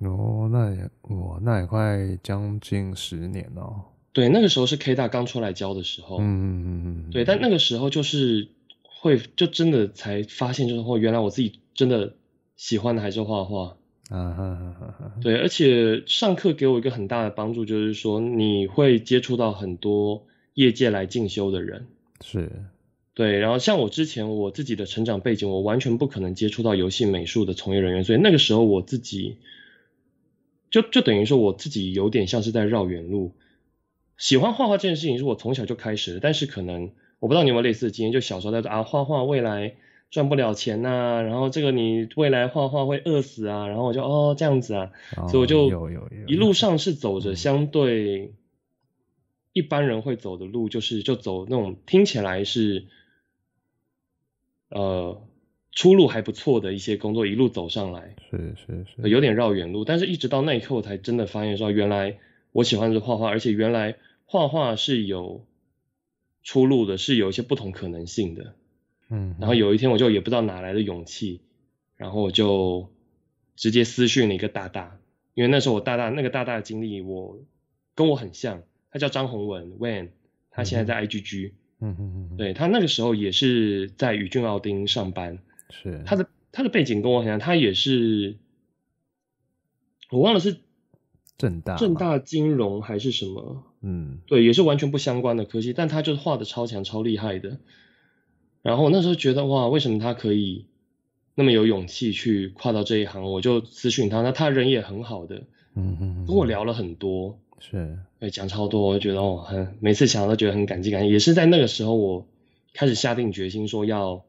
[0.01, 3.85] 哦，那也哇，那也快将近十年了。
[4.13, 6.19] 对，那个时候是 K 大刚出来教的时候。
[6.19, 7.11] 嗯嗯嗯嗯。
[7.11, 8.49] 对，但那个时候就是
[8.83, 12.15] 会就真的才发现，就是哦，原来我自己真的
[12.57, 13.77] 喜欢的还是画画。
[14.13, 15.13] 啊哈哈哈哈！
[15.23, 21.87] 对，而且上课给我一个很大的帮助，就是说你会接触到很多业界来进修的人。
[22.21, 22.53] 是，
[23.15, 23.39] 对。
[23.39, 29.39] 然后像我之前我自己的成长背景，我完全不可能接触到游戏美术的从业人员，所以那个时候我自己
[30.71, 33.33] 就就等于说我自己有点像是在绕远路。
[34.19, 39.75] 喜欢画画这件事情是我从小就开始的，但是可能我不知道你有没有类似的经验，就小时候在说啊，画画未来。
[40.13, 45.71] 赚不了钱呐、啊，然后这个你未来画画会饿死啊，然后我就哦这样子啊，哦、所以我就
[46.29, 48.35] 一路上是走着相对
[49.55, 52.85] 一般人会走的路，就是就走那种听起来是
[54.69, 55.23] 呃
[55.73, 62.19] 出路还不错的一些工作，一路走上来，是是是，有点绕远路，但是一直到那一刻我才真的发现说，原来
[62.53, 63.97] 我喜欢的是画画，而且原来
[64.27, 65.47] 画画是有
[66.43, 68.55] 出路的，是有一些不同可能性的。
[69.13, 71.43] 嗯，然后有一天我就也不知道哪来的勇气，
[71.97, 72.91] 然后我就
[73.55, 74.99] 直接私讯了一个大大，
[75.35, 77.39] 因为那时候我大大那个大大的经历我
[77.95, 80.09] 跟我很像，他叫张宏文 Wen，
[80.51, 88.39] 他现在在 IGG，嗯嗯嗯，对，他那个时候也是在宇俊奥丁上班，是他的他的背景跟我很像，他也是
[90.11, 90.57] 我忘了是。
[91.39, 93.65] 正大，正大金融还是什么？
[93.81, 97.59] 嗯，对，也是完全不相关的科技，但他就是画的超强、超厉害的。
[98.63, 100.67] 然后我那时候觉得哇，为什么他可以
[101.35, 103.25] 那么有勇气去跨到这一行？
[103.25, 105.45] 我就咨询他，那他人也很好的，
[105.75, 111.11] 嗯嗯，跟我聊了很多，是，对，讲超多，我就觉得哦，很每次想到都觉得很感激感激。
[111.11, 112.27] 也是在那个时候，我
[112.73, 114.25] 开始下定决心说要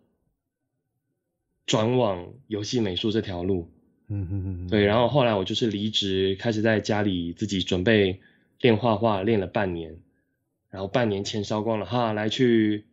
[1.66, 3.70] 转往游戏美术这条路。
[4.10, 8.20] 嗯嗯嗯，对，然后后来我就是离职，开始在家里自己准备
[8.60, 9.96] 练画画，练了半年，
[10.70, 12.86] 然后半年钱烧光了，哈，来去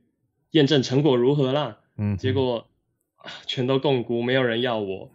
[0.51, 2.69] 验证成果如何啦，嗯，结果
[3.47, 5.11] 全都共估，没有人要我，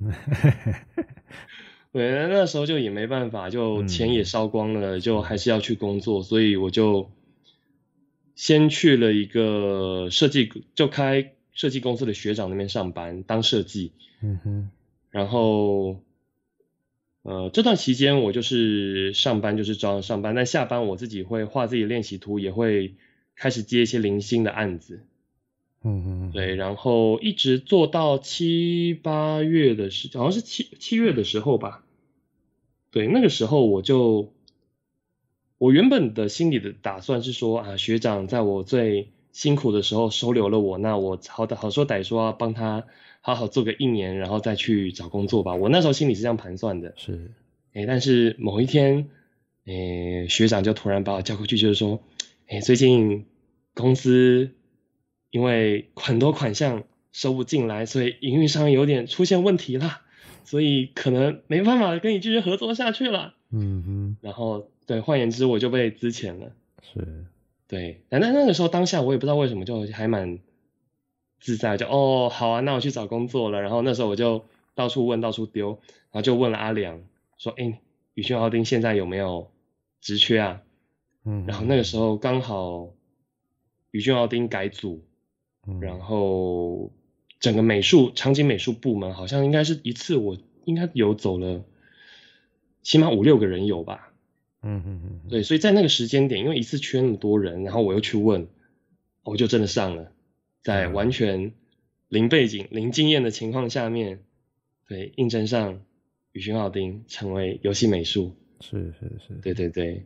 [1.92, 7.10] 对，那时候就也没办法，就钱也烧光了，嗯、就还是要去工作，所以我就
[8.36, 14.70] 先去了一个设计，就开设计公司的学长那边上班当设计，嗯哼。
[15.12, 16.02] 然后，
[17.22, 20.36] 呃，这段期间我就是上班，就是照样上班。
[20.36, 22.96] 但下班我自己会画自己练习图，也会
[23.38, 25.06] 开始接一些零星的案子。
[25.86, 31.86] 嗯嗯，对，然后一直做到七八月的时，好像是七七月的时候吧。
[32.92, 34.34] 对，那个时候我就，
[35.58, 42.84] 我原本的心里的打算是说啊，学长在我最辛苦的时候收留了我，那我好歹好说歹说要帮他。
[43.22, 45.56] 好好做个一年，然后再去找工作吧。
[45.56, 46.94] 我那时候心里是这样盘算的。
[46.96, 47.32] 是，
[47.74, 49.10] 哎，但是某一天，
[49.66, 52.04] 哎，学长就突然把我叫过去，就是说，
[52.46, 53.26] 哎，最近
[53.74, 54.52] 公司
[55.36, 60.00] 因为很多款项收不进来，所以营运上有点出现问题了，
[60.46, 63.34] 所以可能没办法跟你继续合作下去了。
[63.52, 64.18] 嗯哼。
[64.22, 66.54] 然后，对，换言之，我就被资遣了。
[66.82, 67.26] 是。
[67.68, 70.40] 对，但那那个时候当下，我也不知道为什么，就还蛮。
[71.42, 73.62] 自在就哦好啊，那我去找工作了。
[73.62, 77.04] 然后那时候我就到处问，到处丢，然后就问了阿良，
[77.38, 77.82] 说：“哎，
[78.14, 79.52] 宇轩奥丁现在有没有
[80.00, 80.62] 职缺啊？”
[81.26, 82.90] 嗯，然后那个时候刚好
[83.92, 85.05] 宇峻奥丁改组，
[85.68, 86.92] 嗯，然后
[87.40, 91.64] 整个美术场景美术部门好像应该是一次我应该有走了，
[92.82, 94.12] 起码五六个人有吧。
[94.68, 98.48] 嗯嗯嗯，对，所以在那个时间点，因为一次缺那么多人，然后我又去问，
[99.24, 100.12] 我就真的上了。
[100.64, 101.52] 在完全
[102.10, 104.24] 零背景、零经验的情况下面，
[104.88, 105.82] 对，应征上
[106.32, 110.04] 宇峻奥丁成为游戏美术，是是是，对对对，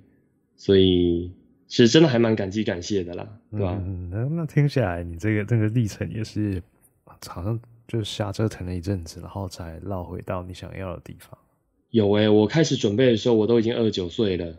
[0.57, 1.31] 所以
[1.69, 3.81] 是真的还蛮感激感谢的啦，对吧？
[3.85, 6.61] 嗯，那那听下来，你这个这个历程也是
[7.27, 11.37] 好像就瞎折腾了一阵子，然后才绕回到你想要的地方。
[11.91, 14.55] 有诶、欸，我开始准备的时候，我都已经二十九岁了，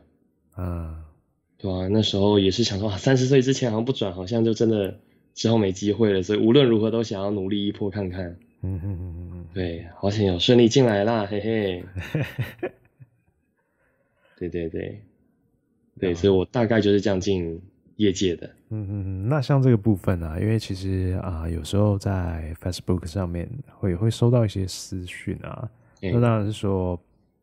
[0.56, 1.04] 嗯，
[1.58, 4.98] 对啊，那时候也是想说，三十岁之前好像不转，好像就真的。
[5.32, 8.36] 之后没机会了，所以无论如何都想要努力一波看看。
[8.62, 11.84] 嗯嗯嗯嗯对，好险有顺利进来啦，嘿嘿。
[14.36, 15.00] 对 对对，
[16.00, 17.60] 对，所以我大概就是这样进
[17.96, 18.46] 业界的。
[18.70, 25.68] 嗯嗯嗯，那像这个部分啊，因为其实啊，有时候在 Facebook 上面会会收到一些私讯啊，
[26.00, 26.98] 那、嗯、当然是说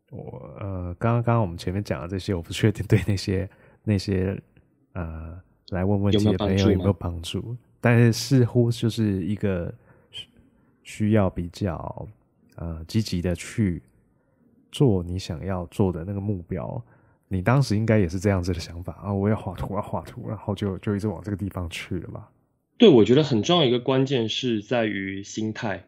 [0.10, 3.48] 我呃，刚刚刚刚我们前面讲的这些，我不确定对那些
[3.84, 4.36] 那些
[4.94, 5.40] 呃
[5.70, 7.56] 来问问题的朋友有没有帮助。
[7.80, 9.72] 但是似乎就是一个
[10.82, 12.08] 需要比较
[12.56, 13.84] 呃积极的去
[14.72, 16.84] 做你想要做的那个目标。
[17.28, 19.14] 你当时应该也是这样子的想法啊！
[19.14, 22.32] 我要画图，我要画图，然后就就一直往这个地方去了吧？
[22.78, 25.88] 对，我觉得很重要一个关键是在于心态，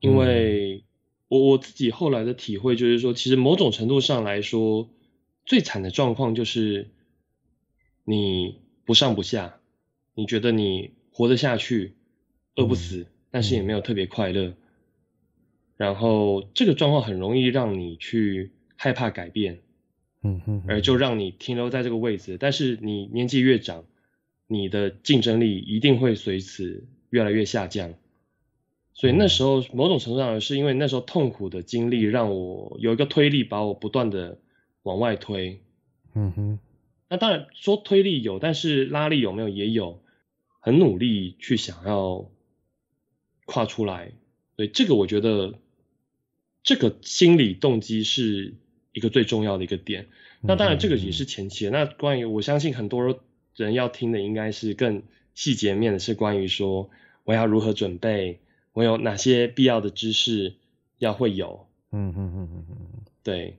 [0.00, 0.84] 因为
[1.28, 4.88] 我我自己后来的体会就是说，其实某种程度上来说，
[5.44, 6.90] 最惨的状况就是
[8.04, 9.54] 你不上不下。
[10.14, 11.94] 你觉得你活得下去，
[12.56, 14.56] 饿不死，嗯，但是也没有特别快乐，嗯，
[15.76, 19.60] 然后这个状况很容易让你去害怕改变，
[20.28, 22.36] 嗯哼，而就让你停留在这个位置。
[22.38, 23.84] 但是你年纪越长，
[24.46, 27.94] 你的竞争力一定会随此越来越下降。
[28.92, 34.38] 所以那时候某种程度上是因为那时候痛苦的经历，让我有一个推力，把我不断的
[34.82, 35.60] 往外推。
[36.14, 36.58] 嗯哼，
[37.08, 40.02] 那当然说推力有，但是拉力有没有也有。
[40.60, 42.28] 很努力去想要
[43.46, 44.12] 跨出来，
[44.56, 45.54] 所以这个我觉得
[46.62, 48.54] 这个心理动机是
[48.98, 50.08] 一个最重要的一个点。
[50.42, 51.70] 那当然这个也是前期。
[51.70, 53.18] 那关于我相信很多
[53.56, 55.02] 人要听的应该是更
[55.34, 56.90] 细节面的，是关于说
[57.24, 58.40] 我要如何准备，
[58.72, 60.56] 我有哪些必要的知识
[60.98, 61.66] 要会有。
[61.92, 62.76] 嗯嗯嗯嗯嗯，
[63.22, 63.56] 对。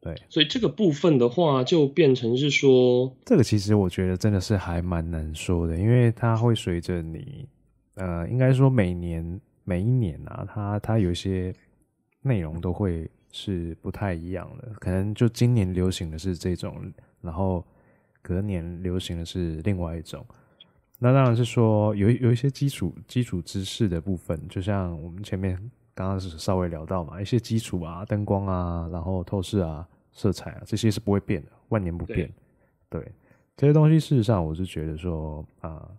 [0.00, 7.48] 对，所以这个部分的话，就变成是说，这个其实我觉得真的是还蛮难说的，因为它会随着你，
[7.94, 11.52] 呃，应该说每年每一年啊，它它有一些
[12.22, 17.64] 内容都会是不太一样的，可能就今年流行的是这种，然后
[18.22, 20.24] 隔年流行的是另外一种。
[20.98, 25.70] 那当然是说有有一些基础基础知识的部分，就像我们前面。
[25.94, 32.32] 刚刚是稍微聊到嘛，一些基础啊，灯光啊，然后透视啊，色彩啊，这些是不会变的，万年不变。
[32.88, 33.12] 对，对，
[33.56, 35.90] 这些东西事实上我是觉得说啊、呃，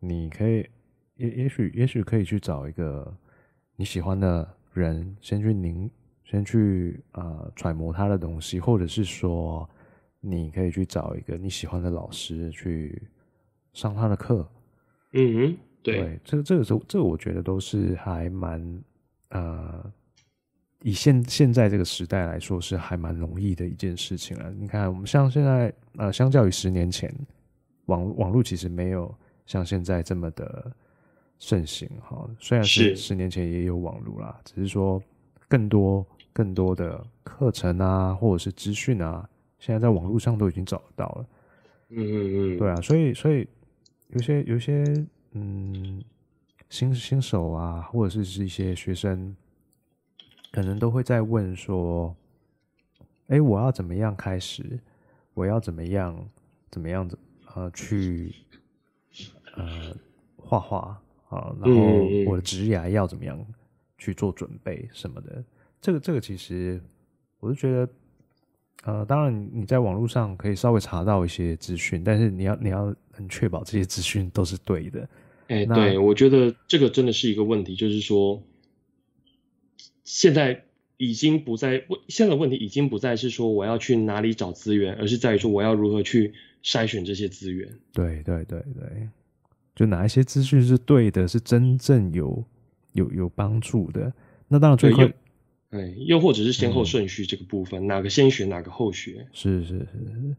[0.00, 0.68] 你可以
[1.14, 3.16] 也也许也许可以去找一个
[3.76, 5.88] 你喜欢的人，先去您
[6.30, 9.68] 先去啊、呃、揣摩他的东西，或者是说
[10.20, 13.02] 你可以去找一个你喜欢的老师去
[13.72, 14.48] 上他的课。
[15.12, 18.82] 嗯对，这个这个时候这个我觉得都是还蛮。
[19.30, 19.92] 呃，
[20.80, 24.50] 以现现在这个时代来说，是还蛮容易的一件事情了。
[24.52, 27.14] 你看，我们像现在，呃，相较于十年前，
[27.86, 29.14] 网网络其实没有
[29.44, 30.72] 像现在这么的
[31.38, 32.26] 盛行哈。
[32.38, 34.98] 虽然是十年前也有网络啦，只是说
[35.46, 36.06] 更多
[36.38, 41.26] 更多的课程啊，或者是资讯啊，现在在网络上都已经找得到了。
[41.88, 43.48] 嗯嗯嗯，对啊，所以所以
[44.10, 44.84] 有些有些
[45.32, 46.00] 嗯。
[46.70, 49.34] 新新手啊，或者是是一些学生，
[50.52, 52.14] 可能都会在问说
[53.28, 54.78] ：“哎，我要怎么样开始？
[55.32, 56.28] 我要怎么样
[56.70, 57.18] 怎么样子
[57.54, 58.34] 呃去
[59.56, 59.96] 呃
[60.36, 61.56] 画画啊？
[61.58, 61.80] 然后
[62.26, 63.42] 我的职业要怎么样
[63.96, 65.42] 去做准备什么的？
[65.80, 66.80] 这个这个其实
[67.40, 67.88] 我是觉得，
[68.84, 75.08] 呃，当然你在网络上可以稍微查到一些资讯，但是你要你要很确保这些资讯都是对的。”
[75.48, 78.42] 哎，对，我觉得这个真的是一个问题，就是说，
[80.04, 80.64] 现在
[80.98, 87.66] 已经不在问，现在的问题已经不再是说我要去哪里找资源，而是在于说我要如何去筛选这些资源。
[87.94, 89.08] 对对对对，
[89.74, 92.44] 就哪一些资讯是对的，是真正有
[92.92, 94.12] 有有帮助的。
[94.48, 95.10] 那当然最快，
[95.70, 99.26] 哎，又或者是先后顺序这个部分，嗯、哪个先学，哪个后学？
[99.32, 100.36] 是是是是，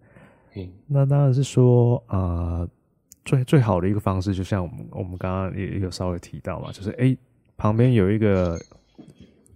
[0.56, 2.20] 嗯，那当然是说啊。
[2.20, 2.70] 呃
[3.26, 7.16] 最最好的一个方式，就像我们我们刚刚也有稍微提到嘛，就是哎，
[7.58, 8.58] 旁边有一个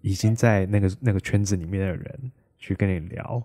[0.01, 3.41] 已经在那个那个圈子里面的人去跟你聊，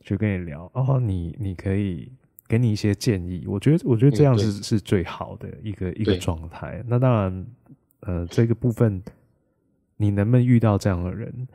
[0.00, 2.10] 去跟你聊，哦，你你可以
[2.48, 3.44] 给你一些建议。
[3.46, 6.82] 我觉得我觉得这样是、嗯、是最好的一个一个状态。
[6.86, 7.46] 那当然，
[8.00, 9.02] 呃，这个部分
[10.00, 11.46] 你能不能遇到这样的人，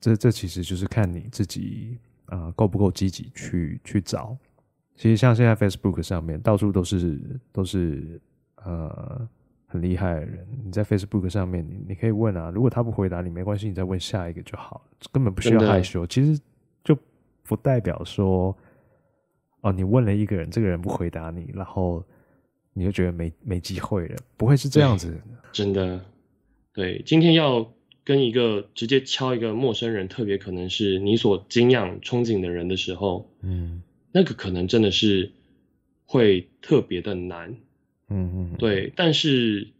[0.00, 1.96] 这这其实就是看你自己
[2.26, 4.36] 啊、呃、够不够积极去去找。
[4.96, 7.20] 其实像现在 Facebook 上面到处都是
[7.52, 8.20] 都是
[8.64, 9.28] 呃
[9.68, 16.04] 很厉害的人，你在 Facebook 上面你你可以问啊，如果他不回答你没关系，你再问下一个就好了，根本不需要害羞。
[16.08, 16.42] 其实
[16.82, 16.98] 就
[17.44, 18.52] 不代表说
[19.60, 22.04] 哦，你问了一个人，这个人不回答你，然后
[22.72, 25.16] 你就觉得没没机会了，不会是这样子。
[25.52, 26.04] 真的，
[26.78, 33.82] 对，今天要跟一个直接敲一个陌生人，特别可能是你所敬仰憧憬的人的时候，嗯。
[34.12, 35.32] 那个可能真的是
[36.04, 37.56] 会特别的难，
[38.08, 39.70] 嗯嗯，对，但是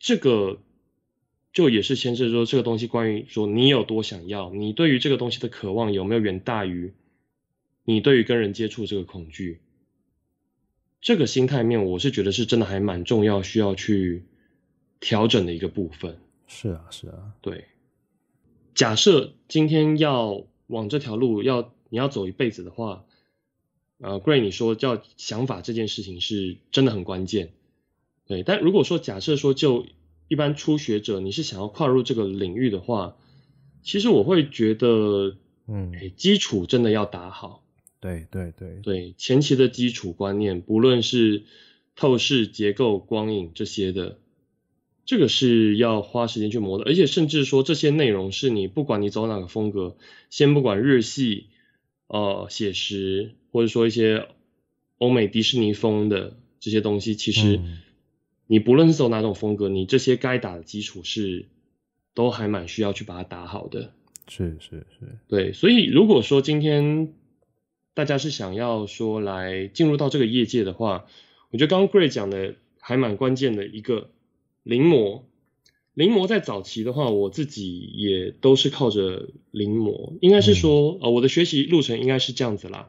[0.00, 0.58] 这个
[1.52, 6.92] 就也是牵涉说这个东西关于说你有多想要，你对于这个东西的渴望有没有远大于
[7.84, 9.60] 你对于跟人接触这个恐惧，
[11.00, 14.24] 这个心态面我是觉得是真的还蛮重要，需要去
[15.00, 16.18] 调整的一个部分。
[16.46, 17.64] 是啊，是啊，对。
[18.74, 21.72] 假设今天要往这条路要。
[21.92, 23.04] 你要走一辈子的话，
[23.98, 27.50] 呃，Gray，你说叫想法这件事情是真的很关键，
[28.28, 28.44] 对。
[28.44, 29.86] 但如果说假设说就
[30.28, 33.16] 一般初学者，你是想要跨入这个领域的话，
[33.82, 37.64] 其实我会觉得，嗯，基础真的要打好。
[37.98, 41.42] 对对对对，前期的基础观念，不论是
[41.96, 44.20] 透视、结构、光影这些的，
[45.04, 46.84] 这个是要花时间去磨的。
[46.84, 49.96] 而且甚至说这些内容是你不管你走哪个风格，
[50.30, 51.46] 先不管日系。
[52.12, 54.26] 呃，写实或者说一些
[54.98, 57.60] 欧美迪士尼风的这些东西，其实
[58.48, 61.46] 你不论是走哪种风格，你这些该打的基础是
[62.12, 63.92] 都还蛮需要去把它打好的。
[64.26, 65.52] 是是是，对。
[65.52, 67.14] 所以如果说今天
[67.94, 71.06] 大家是想要说来进入到这个业界的话，
[71.52, 74.10] 我觉得刚刚 Gray 讲的还蛮关键的一个
[74.62, 75.22] 临摹。
[75.94, 82.88] 临临摹在早期的话，我自己也都是靠着临摹，应该是说，呃，我的学习路程应该是这样子啦。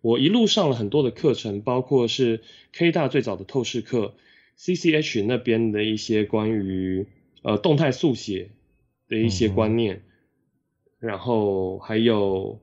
[0.00, 2.42] 我一路上了很多的课程，包括是
[2.72, 4.14] K 大最早的透视课
[4.56, 7.06] ，CCH 那边的一些关于
[7.42, 8.50] 呃动态速写
[9.08, 10.02] 的一些观念，
[11.00, 12.60] 然后还有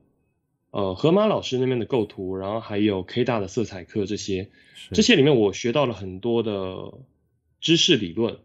[0.70, 4.48] 呃河马老师那边的构图，然后还有 K 大的色彩课这些，
[4.92, 6.94] 这些里面我学到了很多的
[7.62, 8.40] 知识理论，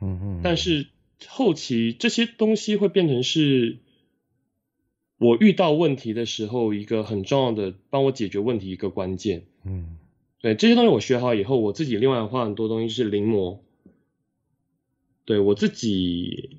[0.00, 0.88] 嗯嗯，但是
[1.28, 3.78] 后期这些东西会变成是。
[5.18, 9.96] 我遇到问题的时候，一个很重要的帮我解决问题一个关键，嗯，
[10.40, 13.60] 对，这些东西我学好以后，我自己另外花很多东西是临摹。
[15.24, 16.58] 对，我自己，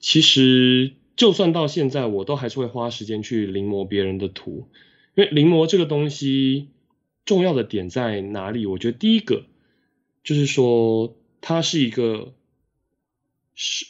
[0.00, 4.68] 其实就算到现在，我都还是会花时间去临摹别人的图，
[5.14, 6.68] 因为临摹这个东西
[7.24, 8.66] 重要的点在哪里？
[8.66, 9.46] 我觉得第一个
[10.22, 11.16] 就是说，
[11.46, 12.32] 它是一个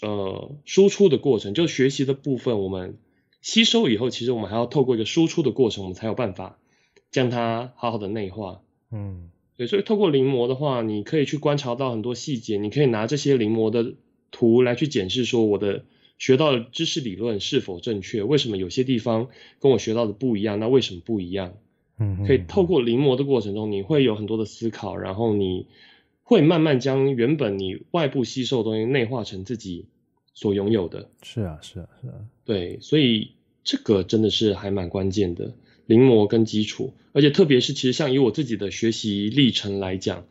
[0.03, 2.99] 呃输出的过程，就学习的部分我们。
[3.41, 6.59] 吸收以后，其实我们还要透过一个输出的过程，我们才有办法
[7.11, 8.63] 将它好好的内化。
[8.91, 13.97] 嗯，对，所以透过临摹的话，你可以去观察到很多细节，你可以拿这些临摹的
[14.31, 15.85] 图来去检视说我的
[16.17, 19.29] 学到的知识理论是否正确，为什么有些地方
[19.61, 20.59] 跟我学到的不一样？
[20.59, 21.53] 那为什么不一样？
[21.99, 25.67] 嗯，可以透过临摹的过程中，你会有很多的思考，然后你
[26.25, 29.87] 会慢慢将原本你外部吸收的东西内化成自己
[30.33, 31.11] 所拥有的。
[31.23, 32.15] 是啊，是啊，是啊。
[32.45, 35.55] 对，所以这个真的是还蛮关键的，
[35.87, 40.27] 临摹跟基础，而且特别是其实像以我自己的学习历程来讲，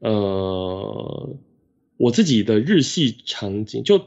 [0.00, 1.36] 呃，
[1.96, 4.06] 我自己的日系场景，就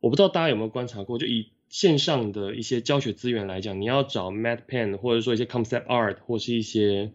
[0.00, 7.12] 我不知道大家有没有观察过，就以线上的一些教学资源来讲，你要找 MatPen 或者说一些 Concept Art 或是一些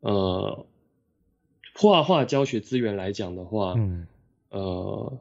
[0.00, 0.66] 呃
[1.80, 4.06] 画画教学资源来讲的话，嗯，
[4.50, 5.18] 呃，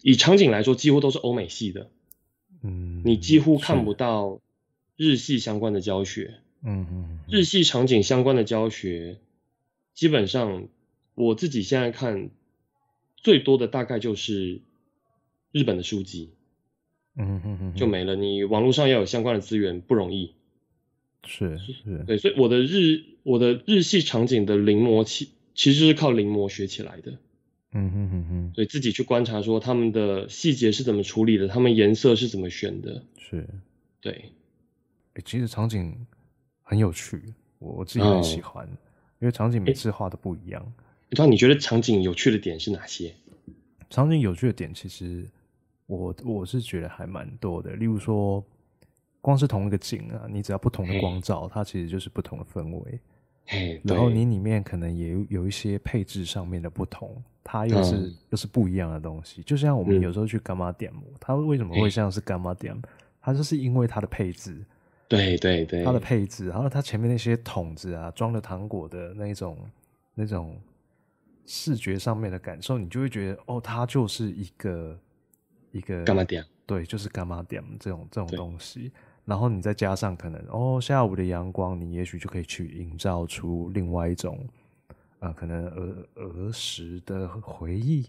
[0.00, 1.90] 以场景来说，几乎都是欧美系的。
[2.62, 4.40] 嗯，你几乎看不到
[4.96, 6.36] 日系相关的教学。
[6.62, 9.18] 嗯嗯，日系场景相关的教学，
[9.92, 10.68] 基本上
[11.14, 12.30] 我自己现在看
[13.18, 14.62] 最多的大概就是
[15.52, 16.30] 日本的书籍。
[17.16, 18.16] 嗯嗯嗯，就没了。
[18.16, 20.32] 你网络上要有相关的资源不容易。
[21.26, 27.18] 是是，对，所以我的日我的日系场景的临摹其其实是靠临摹学起来的。
[27.72, 33.46] 嗯哼哼哼，所以自己去观察说他们的细节是怎么处理的，他们颜色是怎么选的，是，
[34.00, 34.30] 对，
[35.14, 36.06] 欸，其实场景
[36.62, 37.20] 很有趣，
[37.58, 38.78] 我我自己很喜欢，哦，
[39.18, 40.72] 因为场景每次画的不一样。
[41.10, 43.14] 你知道你觉得场景有趣的点是哪些？
[43.90, 45.28] 场景有趣的点，其实
[45.86, 48.42] 我我是觉得还蛮多的，例如说，
[49.20, 53.00] 光是同一个景啊，你只要不同的光照，它其实就是不同的氛围。
[53.84, 59.42] 然后你里面可能也有有一些配置上面的不同，它又是、嗯、又是不一样的东西。
[59.42, 62.82] 就像我们有时候去柑仔店，它为什么会像是柑仔店？
[63.20, 64.64] 它就是因为它的配置，
[65.08, 69.58] 对对对，它的配置，然后它前面那些桶子啊，装了糖果的那种
[70.14, 70.56] 那种
[71.44, 74.98] 视觉上面的感受，你就会觉得哦，它就是一个
[75.72, 78.90] 一个柑仔店，对，就是柑仔店这种这种东西。
[79.26, 84.48] 然后你再加上可能哦，下午的阳光，你也许就可以去营造出另外一种，
[85.18, 88.06] 呃，可能儿儿时的回忆。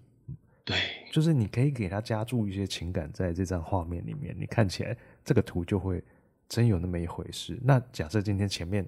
[0.64, 0.78] 对，
[1.12, 4.96] 就是你可以给他加注一些情感在这张画面里面，你看起来
[5.26, 6.04] 这个图就会
[6.48, 7.60] 真有那么一回事。
[7.64, 8.88] 那假设今天前面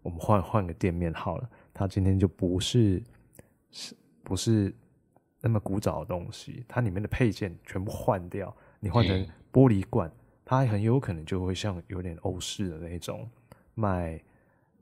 [0.00, 3.02] 我们换换个店面好了，它今天就不是
[3.70, 4.74] 是不是
[5.42, 10.08] 那么古早的东西，它里面的配件全部换掉，你换成玻璃罐。
[10.08, 10.12] 嗯
[10.50, 13.30] 它很有可能就会像有点欧式的那种
[13.76, 14.20] 卖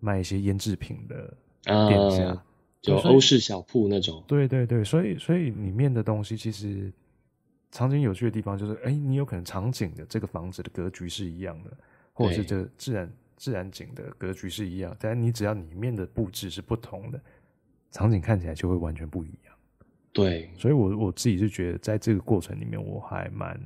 [0.01, 2.43] 卖一些腌制品的店家，呃、
[2.81, 4.25] 就欧式小铺那种。
[4.27, 6.91] 对对对，所以所以里面的东西其实
[7.71, 11.71] 场景有趣的地方就是，哎、欸，你有可能场景的这个房子的格局是一样的，
[12.15, 17.21] 或者是这自然自然景的格局是一样，但你只要里面的布置是不同的，
[17.91, 19.55] 场景看起来就会完全不一样。
[20.15, 23.61] 对，所以我我自己是觉得，在这个过程里面，我还蛮。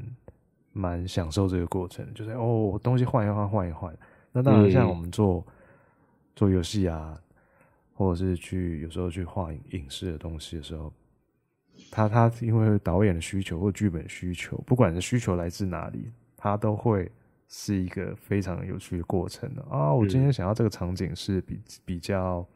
[0.72, 3.96] 蛮享受这个过程，就是哦，东西换一换，换一换。
[4.32, 5.52] 那当然，像我们做、嗯、
[6.34, 7.20] 做游戏啊，
[7.94, 10.92] 或者是去有时候去画影视的东西的时候，
[11.90, 17.10] 他他因为导演的需求或剧本需求，不管是需求来自哪里，他都会
[17.48, 19.92] 是一个非常有趣的过程的啊。
[19.92, 22.46] 我今天想要这个场景是比比较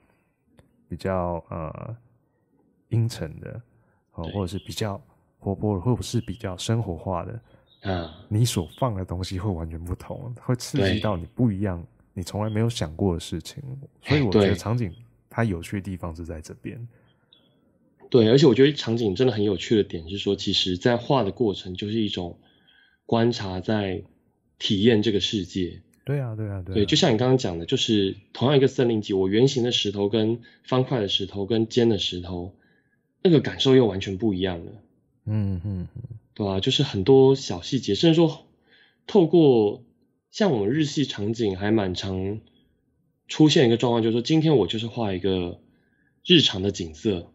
[0.89, 1.97] 比较呃
[2.89, 3.61] 阴沉的，
[4.13, 4.99] 哦，或者是比较
[5.39, 7.39] 活泼的，或者是比较生活化的。
[7.87, 13.63] 啊，你所放的东西会完全不同，会刺激到你不一样，你从来没有想过的事情。
[14.03, 14.93] 所以我觉得场景
[15.31, 16.89] 它有趣的地方是在这边。
[18.09, 22.39] 对，而且我觉得场景真的很有趣的点是说，其实在画的过程就是一种
[23.05, 24.03] 观察，在
[24.59, 25.83] 体验这个世界。
[26.05, 26.75] 对啊，对啊，对啊。
[26.77, 32.55] 对，就像你刚刚讲的，就是同样一个森林级，我圆形的石头跟方块的石头跟尖的石头，
[33.23, 34.73] 那个感受又完全不一样了。
[35.25, 36.03] 嗯嗯嗯，
[36.37, 38.47] 对啊，就是很多小细节，甚至说
[39.07, 39.83] 透过
[40.31, 42.41] 像我们日系场景还蛮常
[43.27, 45.63] 出现一个状况，就是说今天我就是画一个
[46.27, 47.33] 日常的景色。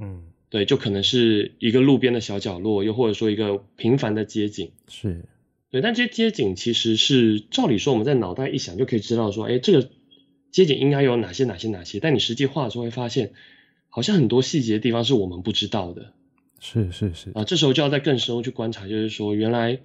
[0.00, 4.72] 嗯，对，就可能是一个路边的小角落，又或者说一个平凡的街景。
[4.88, 5.24] 是。
[5.70, 9.88] 对，但这些街景其实是照理说我们在脑袋一想就可以知道说，哎，这个
[10.50, 12.00] 街景应该有哪些哪些哪些。
[12.00, 13.32] 但你实际画的时候会发现，
[13.88, 16.12] 好像很多细节的地方是我们不知道的。
[16.60, 19.80] 是是是啊，这时候就要再更深入去观察，就是说原来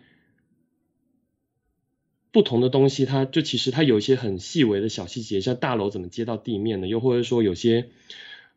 [2.32, 7.88] 不同的东西，它就其实它有一些很细微的小细节，像大楼怎么接到地面的，又或者说有些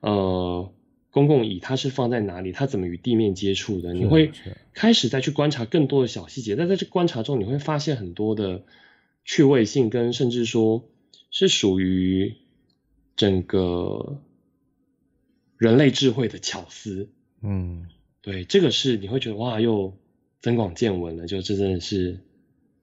[0.00, 0.70] 呃。
[1.10, 2.52] 公共椅它是放在哪里？
[2.52, 3.94] 它怎么与地面接触的？
[3.94, 4.30] 你会
[4.74, 6.54] 开始再去观察更多的小细节。
[6.54, 8.62] 但在这观察中，你会发现很多的
[9.24, 10.84] 趣味性，跟甚至说
[11.30, 12.36] 是属于
[13.16, 14.20] 整个
[15.56, 17.08] 人类智慧的巧思。
[17.40, 17.88] 嗯，
[18.30, 19.90] 对，这个是你会觉得哇，又
[20.40, 22.14] 增广见闻了，就这真的是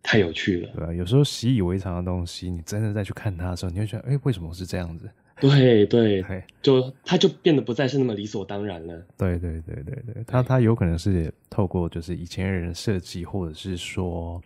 [0.01, 0.69] 太有趣了。
[0.75, 5.07] 对啊，有时候习以为常的东西，你真的再去看它的时候，你会觉得，哎，为什么是这样子？
[5.39, 6.23] 对对，
[6.63, 9.05] 就它就变得不再是那么理所当然了。
[9.17, 14.41] 对对对对对，它它有可能是透过就是以前人设计，或者是说，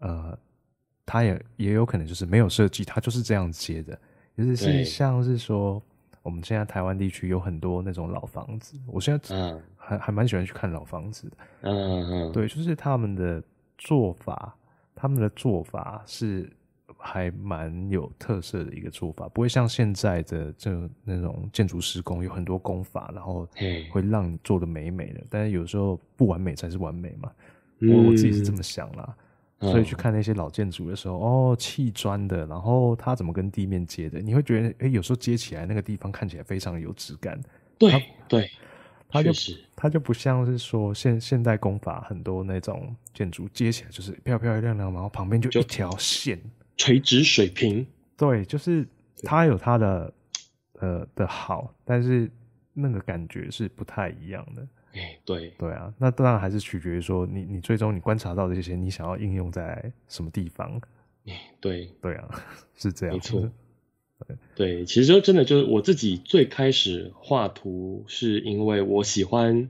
[0.00, 0.38] 呃，
[1.06, 3.98] 它也也有可能就是没有设计，它就是这样接的。
[4.36, 5.80] 就是是像是说，
[6.22, 9.36] 我们现在台湾地区有很多那种老房子，我现在
[9.76, 11.36] 还、嗯、还蛮喜欢去看老房子的。
[11.62, 13.42] 嗯嗯，对，就是他们的
[13.78, 14.56] 做法，
[14.94, 16.50] 他们的做法是。
[17.04, 23.48] 还蛮有特色的一个做法，不会像现在的这那种建筑施工有很多工法，然后
[23.90, 25.20] 会让你做的美美的。
[25.28, 27.32] 但是有时候不完美才是完美嘛，
[27.80, 29.16] 嗯、我我自己是这么想啦。
[29.62, 37.40] 所以去看那些老建筑的时候，哦，砌砖的，然后它怎么跟地面接的，你会觉得，哎，有时候接起来那个地方看起来非常有质感。
[37.78, 37.90] 对
[38.28, 38.50] 对，
[39.08, 39.30] 它就
[39.76, 46.38] 它就不像是说现现代工法很多那种建筑接起来就是漂漂亮亮，然后旁边就一条线。
[46.76, 47.86] 垂直水平，
[48.16, 48.84] 对，就是
[49.22, 50.12] 它有它的
[50.80, 52.28] 呃的好，但是
[52.72, 54.66] 那个感觉是不太一样的。
[54.92, 60.80] 哎，对，对啊，那当然还是取决于说你你最终你观察到的这些，你想要应用在什么地方？
[61.26, 62.28] 哎，对，对啊，
[62.76, 63.50] 是这样，没错。
[64.26, 69.68] 对，对，其实就真的就是我自己最开始画图，是因为我喜欢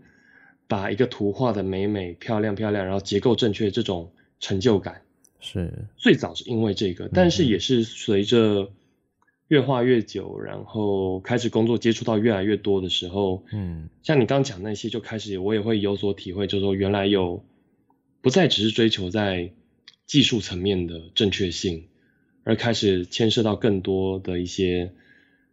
[0.66, 5.03] 把一个图画的美美漂亮漂亮，然后结构正确这种成就感。
[5.41, 8.70] 是最早是因为这个，但是也是随着
[9.53, 17.44] 越画越久，嗯，然后开始工作接触到越来越多的时候，嗯，像你刚讲那些，就开始我也会有所体会，就是说原来有
[18.22, 19.50] 不再只是追求在
[20.07, 21.84] 技术层面的正确性，
[22.44, 24.90] 而开始牵涉到更多的一些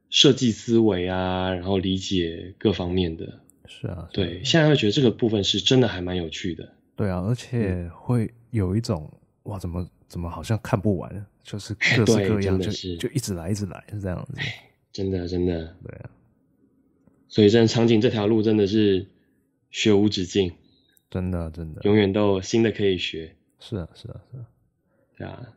[0.09, 3.39] 设计思维啊，然后理解各方面的。
[3.67, 6.71] 是啊，对，现在会觉得这个部分是真的还蛮有趣的。
[6.95, 9.11] 对啊，而且会有一种。
[9.43, 11.25] 哇，怎么怎么好像看不完？
[11.43, 14.33] 就是各式各样，就就一直来，一直来，是这样子。
[14.91, 16.09] 真的，真的，对啊。
[17.27, 19.07] 所以，这场景这条路真的是
[19.71, 20.51] 学无止境，
[21.09, 23.35] 真的，真的，永远都有新的可以学。
[23.59, 24.45] 是啊，是啊，是啊，
[25.17, 25.53] 对啊。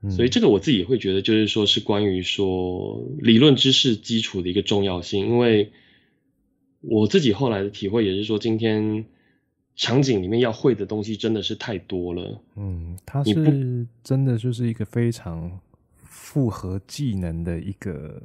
[0.00, 5.72] 嗯、所以，这个我自己会觉得，就是说是关于说理论知识基础的一个重要性，因为
[6.80, 9.06] 我自己后来的体会也是说，今天。
[9.74, 12.40] 场景里面要会的东西真的是太多了。
[12.56, 15.60] 嗯，它是真的就是一个非常
[16.02, 18.22] 复合技能的一个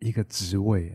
[0.00, 0.92] 一个职位。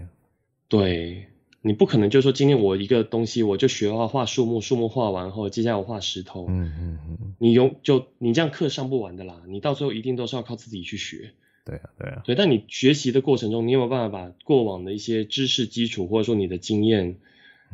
[0.67, 1.25] 对，
[1.61, 6.45] 你不可能就说今天我一个东西我就学画画树木，树木画完后，接下来我画石头。
[6.49, 11.31] 嗯嗯嗯，你用就你这样课上不完的啦，你到最后一定都是要靠自己去学。
[11.65, 12.21] 对啊，对啊。
[12.25, 17.15] 对，但你学习的过程中，你有没有办法把过往的一些知识基础或者说你的经验？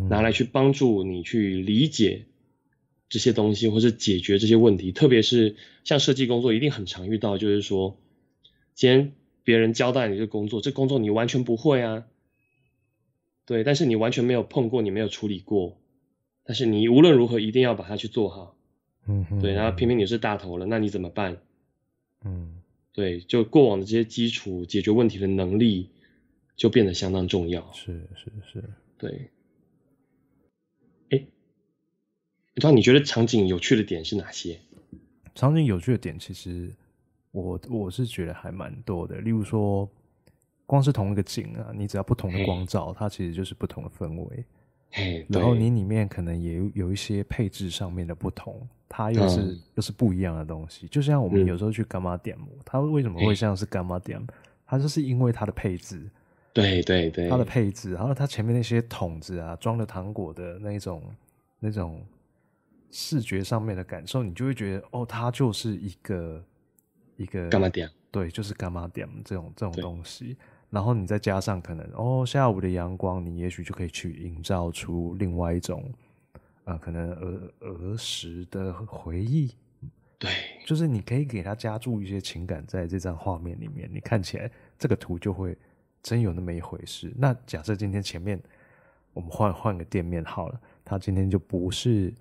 [0.08, 2.26] 拿来去帮助你去理解
[3.10, 4.92] 这些东西，或是解决这些问题。
[4.92, 7.98] 特别是像设计工作，一定很常遇到，就是说，
[8.76, 12.06] 今天别人交代你这工作，这工作你完全不会啊，
[13.46, 15.82] 对，但是你完全没有碰过，你没有处理过，
[16.44, 18.56] 但是你无论如何一定要把它去做好，
[19.08, 21.42] 嗯哼，对，然后偏偏你是大头了，那你怎么办？
[22.24, 22.62] 嗯，
[22.94, 25.90] 对，就过往的这些基础解决问题的能力
[26.56, 27.72] 就变得相当重要。
[27.74, 28.64] 是是是，
[28.98, 29.32] 对。
[31.12, 34.60] 你知道你觉得场景有趣的点是哪些？
[35.36, 36.72] 场景有趣的点，其实
[37.32, 39.20] 我我是觉得还蛮多的。
[39.22, 39.90] 例如说，
[40.66, 44.46] 光是同一个景啊，你只要不同的光照，它其实就是不同的氛围。
[44.92, 50.88] 嘿，然后你里面可能也有有一些配置上面的不同，它又是、嗯、又是不一样的东西。
[50.88, 54.20] 就像我们有时候去柑仔店，它为什么会像是柑仔店？
[54.66, 56.10] 它就是因为它的配置。
[56.52, 61.04] 对对对，它的配置，然后它前面那些桶子啊，装了糖果的那种
[61.60, 62.02] 那种
[62.92, 66.44] 视觉上面的感受，你就会觉得哦，它就是一个
[67.18, 70.36] 一个干嘛点，对，就是干嘛点这种这种东西。
[70.70, 75.92] 然后你再加上可能哦，下午的阳光，你也许就可以去营造出另外一种
[76.64, 79.52] 啊、呃，可能儿儿时的回忆。
[80.18, 80.32] 对，
[80.66, 85.58] 就是你可以给它加注一些情感在这张画面里面，你看起来这个图就会。
[86.02, 87.14] 真有那么一回事？
[87.18, 88.42] 那假设今天前面
[89.12, 92.14] 我们换换个店面好了，它今天就不是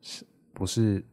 [0.00, 1.04] 是不是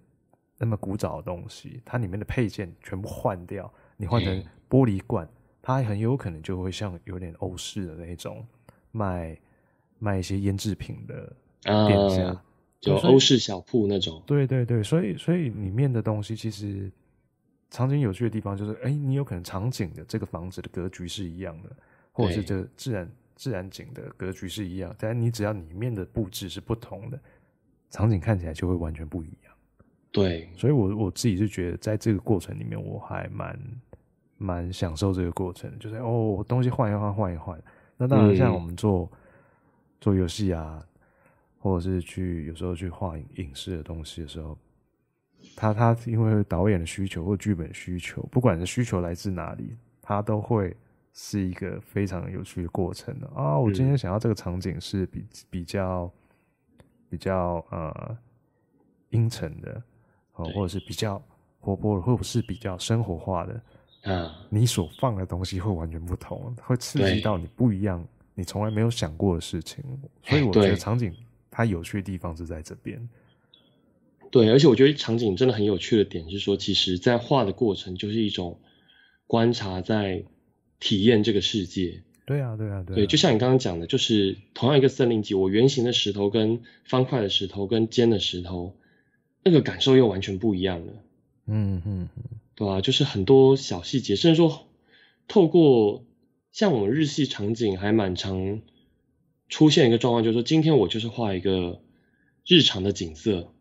[0.58, 5.28] 那么古早的东西，它里面的配件全部换掉，你换成玻璃罐，
[5.62, 8.46] 它很有可能就会像有点欧式的那种
[8.92, 9.38] 卖
[10.00, 12.44] 卖一些腌制品的店家，啊、
[12.80, 14.22] 就欧式小铺那种。
[14.26, 16.92] 对对对，所以所以里面的东西其实
[17.70, 21.70] 场景有趣的地方就是，哎、欸，你有可能场景的这个房子的格局是一样的。
[22.18, 27.20] 或者是这自然自然景的格局是一样，但你只要里面的布置是不同的，
[27.96, 29.54] 场景看起来就会完全不一样。
[30.12, 33.60] 对，所以我我自己是觉得，在这个过程里面，我还蛮
[34.38, 37.62] 蛮享受这个过程，就是哦，东西换一换，换一换。
[37.96, 39.18] 那当然，像我们做、嗯、
[40.02, 40.86] 做游戏啊，
[41.58, 44.58] 或者是去有时候去画影影视的东西的时候，
[45.56, 50.76] 他他因为导演的需求或剧本需求，不管是需求来自哪里，他都会。
[51.18, 53.58] 是一个非常有趣的过程的啊！
[53.58, 56.12] 我今天想要这个场景是比比较
[57.10, 58.18] 比较呃
[59.10, 59.82] 阴沉的，
[60.34, 61.22] 哦，或者是比较
[61.60, 64.48] 活泼的，或者是比较生活化的啊。
[64.50, 69.84] 你所放的东西会完全不同，会刺激到你不一样，你从来没有想过的事情。
[70.24, 71.16] 所以我觉得场景
[71.50, 73.10] 它有趣的地方是在这边。
[74.32, 78.60] 对，而且我觉得场景真的很有趣的点是说，其实在画的过程就是一种
[79.28, 80.24] 观察在。
[80.78, 88.76] 体验这个世界，对啊，对啊，对啊，对，就像你刚刚讲的，就是同样一个森林级，我圆形的石头跟方块的石头跟尖的石头，
[89.44, 90.94] 那个感受又完全不一样了。
[91.46, 92.24] 嗯嗯嗯，
[92.56, 94.66] 对啊，就是很多小细节，甚至说
[95.28, 96.04] 透过
[96.52, 98.62] 像我们日系场景还蛮常
[99.48, 101.80] 出现一个状况，就是说今天我就是画一个
[102.48, 103.54] 日常的景色，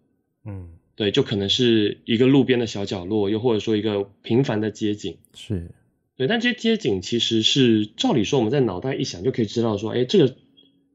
[0.46, 5.70] 嗯，对，就可能是一个路边的小角落，又或者说一个平凡的街景，是。
[6.16, 10.36] 对，但这些街景其实是照理说我们在脑袋一想就可以知道说，哎，这个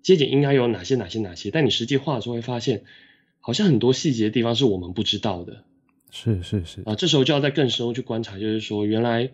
[0.01, 1.51] 街景应该有哪些哪些哪些。
[1.51, 2.83] 但你实际画的时候会发现，
[3.41, 5.65] 好像很多细节的地方是我们不知道的。
[6.09, 9.31] 是是是啊，这时候就要再更深入去观察，就是说原来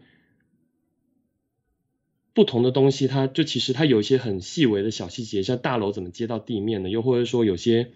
[2.34, 7.92] 不同的东西，它就其实它有一些很细微的小细节，像大楼怎么接到地面的，又或者说有些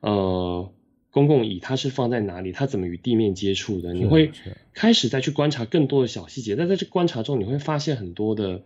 [0.00, 0.72] 呃。
[1.16, 2.52] 公共椅它是放在哪里？
[2.52, 3.94] 它怎么与地面接触的？
[3.94, 4.32] 你会
[4.74, 8.64] 开始再去观察更多的小细节，但在这观察中，你会发现很多的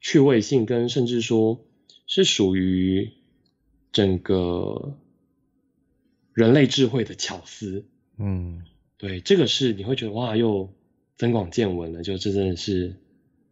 [0.00, 1.60] 趣味性，跟甚至说
[2.06, 3.10] 是属于
[3.92, 4.96] 整个
[6.32, 7.84] 人类智慧的巧思。
[8.16, 8.62] 嗯，
[8.96, 10.72] 对，这个是你会觉得哇，又
[11.18, 12.96] 增广见闻了，就这真的是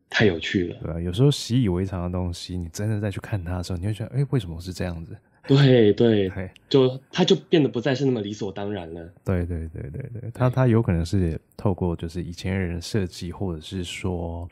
[0.08, 0.78] 太有趣了。
[0.82, 5.14] 对啊，有时候习以为常的东西，你真的再去看它的时候，你会觉得，哎，为什么是这样子？
[5.56, 9.12] 对对，就他就变得不再是那么理所当然了。
[9.24, 14.48] 对对对对对，他他有可能是透过就是以前人的设计，或者是说，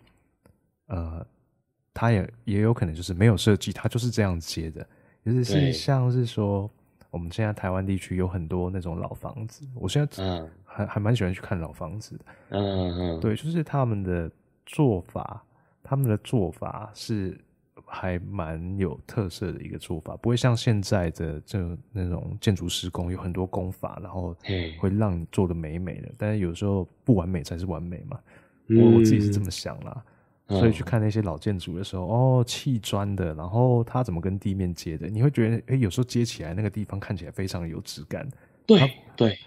[0.86, 1.24] 呃，
[1.94, 4.86] 它也也有可能就是没有设计，他就是这样接的。
[5.24, 6.68] 就是是像是说，
[7.10, 12.24] 我们现在台湾地区有很多那种老房子，我现在嗯还还蛮喜欢去看老房子的。
[12.50, 14.30] 嗯嗯，对，就是他们的
[14.66, 15.44] 做法，
[15.82, 17.38] 他们的做法是。
[17.88, 24.36] 还蛮有特色的一个做法，不会像现在的这那种建筑施工有很多工法，然后
[24.78, 26.08] 会让你做的美美的。
[26.16, 28.20] 但是有时候不完美才是完美嘛，
[28.66, 30.04] 嗯、我我自己是这么想啦。
[30.50, 35.06] 所以去看那些老建筑的时候，哦，砌砖的，然后它怎么跟地面接的？
[35.06, 38.26] 你会觉得，哎，有时候接起来那个地方看起来非常有质感。
[38.64, 38.80] 对
[39.14, 39.38] 对，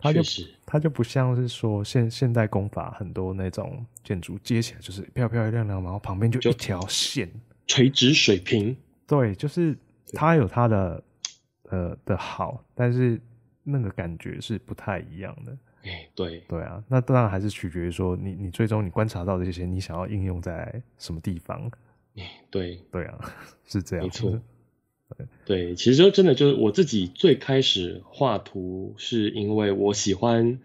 [0.00, 0.20] 它就
[0.66, 7.30] 它就不像是说现现代工法很多那种建筑接起来就是漂漂亮亮，然后旁边就一条线。
[7.70, 9.76] 垂直水平，对，就是
[10.12, 11.04] 它有它的
[11.68, 13.20] 呃的好，但是
[13.62, 15.56] 那个感觉是不太一样的。
[15.84, 21.70] 哎，对，对啊，那当然还是取决于说你你最终你观察到的这些，你想要应用在什么地方？
[22.16, 23.20] 哎，对，对啊，
[23.64, 24.32] 是这样，没错。
[25.16, 30.58] 对，对，其实真的就是我自己最开始画图，是因为我喜欢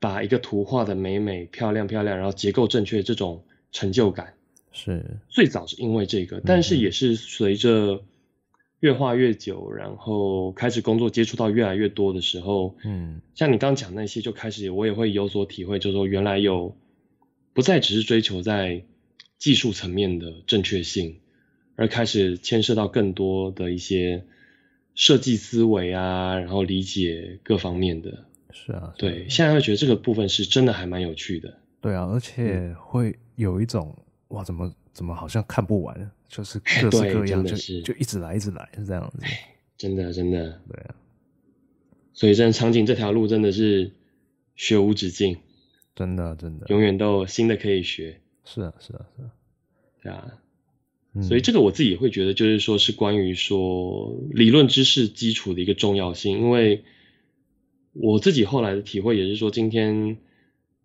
[0.00, 4.34] 把一个图画的美美漂亮漂亮，然后结构正确这种成就感。
[4.72, 5.18] 是。
[5.28, 8.02] 最早是因为这个，但是也是随着
[8.80, 16.76] 越画越久，然后开始工作接触到越来越多的时候，嗯，像你刚刚讲那些，就开始我也会有所体会，就是说原来有
[17.52, 18.82] 不再只是追求在
[19.38, 21.20] 技术层面的正确性，
[21.76, 24.24] 而开始牵涉到更多的一些
[24.94, 28.24] 设计思维啊，然后理解各方面的。
[28.52, 31.58] 是啊，对，现在会觉得这个部分是真的还蛮有趣的。
[31.80, 39.18] 对啊，而且会有一种、嗯、哇，怎么怎么好像看不完，就是各式各样，就就一直来，一直来，是这样子。
[39.78, 40.94] 真的，真的，对啊。
[42.12, 43.92] 所以，真的场景这条路真的是
[44.56, 45.38] 学无止境，
[45.94, 48.20] 真的，真的，永远都有新的可以学。
[48.44, 49.30] 是啊，是啊，是啊，
[50.02, 50.38] 对啊。
[51.14, 56.84] 嗯、所以，这个我自己也会觉得，就是说是关于说理论知识基础的一个重要性，因为。
[57.94, 60.16] 我自己后来的体会也是说，今天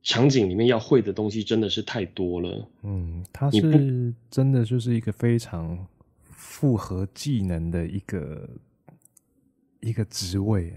[0.04, 2.68] 场景里面要会的东西真的是太多了。
[2.84, 5.88] 嗯，它是真的就是一个非常
[6.30, 8.50] 复合技能的一个
[9.82, 10.74] 一个职位。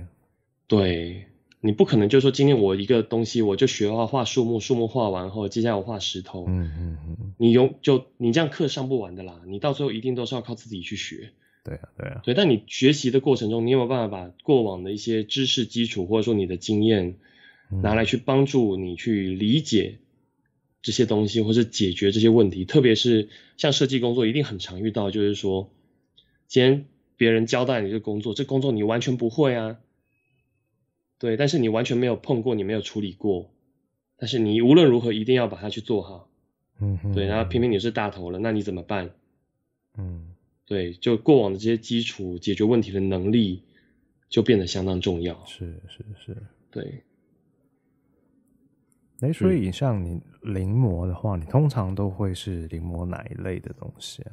[0.66, 1.26] 对，
[1.60, 6.46] 你不可能就说今天我一个东西我就学画画树木，树木画完后，接下来我画石头。
[6.48, 11.32] 嗯嗯嗯，你用就你这样课上不完的啦，你到最后一定都是要靠自己去学。
[11.62, 12.34] 对啊，对啊，对。
[12.34, 17.16] 但你学习的过程中，你有没有办法把过往的一些知识基础，或者说你的经验，
[17.70, 19.98] 拿来去帮助你去理解
[20.82, 22.64] 这些东西，或是解决这些问题？
[22.64, 25.70] 特别是像设计工作，一定很常遇到，就是说，
[26.46, 26.84] 既然
[27.16, 29.78] 别人交代你这工作，这工作你完全不会啊，
[31.18, 33.50] 对，但是你完全没有碰过，你没有处理过，
[34.16, 36.28] 但是你无论如何一定要把它去做好，
[36.80, 39.10] 嗯哼，对，然后偏偏你是大头了，那你怎么办？
[39.96, 40.26] 嗯。
[40.66, 43.64] 对，就过往的这些基础解决问题的能力，
[44.28, 45.44] 就变得相当重要。
[45.44, 46.36] 是是是，
[46.70, 47.02] 对。
[49.20, 54.32] 哎，所以像你临摹的话，你通常都会是临摹哪一类的东西啊？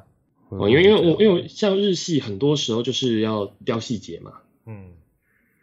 [0.49, 4.33] 哦，因为因为我因为像日系，很多时候就是要雕细节嘛。
[4.65, 4.91] 嗯。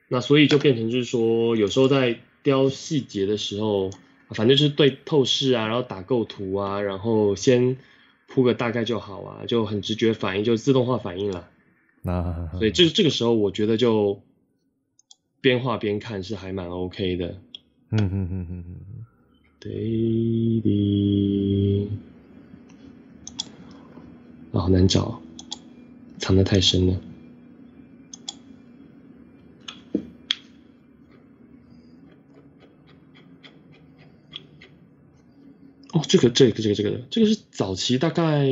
[0.09, 3.91] 那所以就变成就是说，有时候在雕细节的时候，
[4.31, 7.77] 反正就是对透视啊，然后打构图啊，然后先。
[8.27, 11.49] 铺个大概就好啊，就很直觉反应，就自动化反应了。
[12.03, 14.23] 那，所以这这个时候我觉得就
[15.41, 17.29] 边画边看是还蛮 OK 的。
[17.91, 18.94] 嗯嗯嗯嗯嗯。
[19.65, 21.89] 对的。
[24.53, 25.23] 啊，好难找，
[26.19, 27.01] 藏得太深了。
[35.93, 38.47] 哦，这个这个这个这个这个是早期大概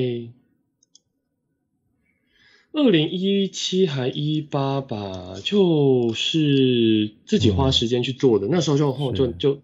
[2.73, 8.49] 二零一七还一八吧，就是自己花时间去做的。
[8.51, 9.61] 那时候就后就就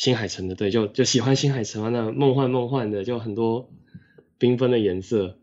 [0.00, 3.70] 新海诚的，对，就就喜欢新海诚那梦幻梦幻的，就很多
[4.38, 5.36] 缤纷的颜色。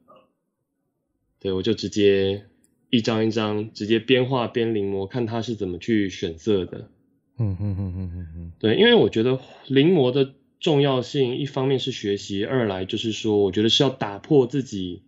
[1.40, 2.48] 对，我就直接
[2.90, 6.90] 一张一张直接边画边临摹，看他是怎么去选色的。
[7.38, 10.34] 嗯哼哼哼哼哼，对，因为我觉得临摹的。
[10.60, 15.04] 重要性一方面是学习，二来就是说，我觉得是要打破自己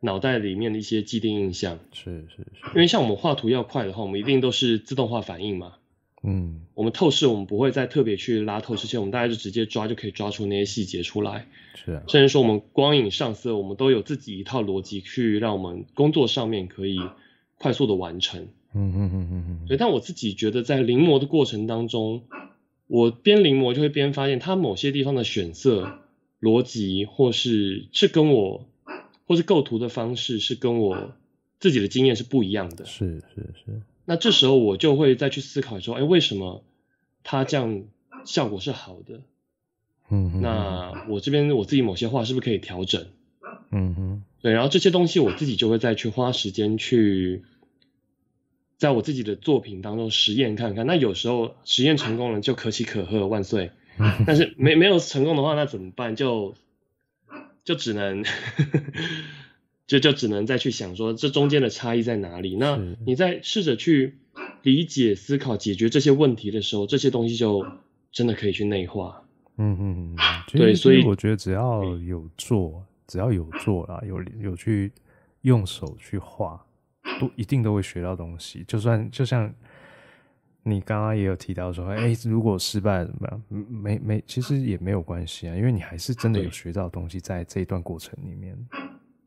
[0.00, 1.80] 脑袋里面的一些既定印象。
[1.92, 2.68] 是是是。
[2.74, 5.74] 因为像我们画图要快的话，我们一定都是自动化反应嘛。
[6.22, 6.62] 嗯。
[6.74, 11.46] 我们透视，我们不会再特别去拉透视线，我们大概就直接抓就可以抓出那些细节出来。
[11.74, 12.02] 是啊。
[12.08, 16.98] 甚至说我们光影上色，我们都有自己一套逻辑去让我们工作上面可以
[17.58, 18.48] 快速的完成。
[18.74, 19.66] 嗯嗯嗯嗯嗯。
[19.68, 22.22] 对，但我自己觉得在临摹的过程当中。
[22.92, 26.00] 我边临摹就会边发现，它某些地方的选色
[26.40, 28.66] 逻辑，或是是跟我，
[29.28, 31.12] 或是构图的方式，是跟我
[31.60, 32.84] 自己的经验是不一样的。
[32.86, 33.80] 是是是。
[34.10, 36.64] 那这时候我就会再去思考说，哎，为什么
[37.22, 37.84] 他这样
[38.24, 39.20] 效果是好的？
[40.08, 40.42] 嗯哼。
[40.42, 43.06] 那我这边我自己某些话是不是可以调整？
[43.70, 44.24] 嗯哼。
[44.42, 47.44] 对，然后这些东西我自己就会再去花时间去。
[48.78, 53.70] 在我自己的作品当中实验看看，那有时候实验成功了就可喜可贺，万岁。
[54.26, 56.16] 但是没没有成功的话，那怎么办？
[56.16, 56.56] 就
[57.62, 58.24] 就只能
[59.90, 62.54] 就就只能再去想说，这中间的差异在哪里？
[62.54, 64.18] 那你在试着去
[64.62, 67.66] 理解、思考、解决这些问题的时候，这些东西就
[68.12, 69.20] 真的可以去内化。
[69.56, 70.16] 嗯嗯嗯，
[70.46, 74.92] 对，所以我觉得只要有做，只要有做啦，有有去
[75.40, 76.64] 用手去画。
[77.18, 79.52] 都一定都会学到东西，就算就像
[80.62, 83.42] 你刚刚也有提到说，哎、欸，如果失败怎么样？
[83.68, 88.56] 没没，其实也没有关系啊，因为你还是真的有学到东西在这一段过程里面。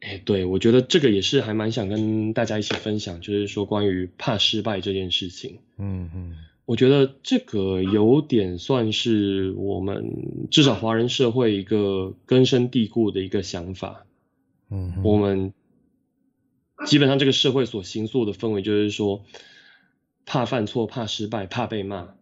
[0.03, 5.59] 哎、欸，对，我觉得这个也是还蛮想跟大家一起分享，就是说关于怕失败这件事情。
[5.77, 6.35] 嗯嗯，
[6.65, 14.05] 我觉得这个有点算是我们至少华人社会一个根深蒂固的一个想法。
[14.69, 15.53] 嗯，我们
[16.85, 19.23] 基本上这个社会所形塑的氛围就是说，
[20.25, 22.15] 怕犯错、怕失败、怕被骂。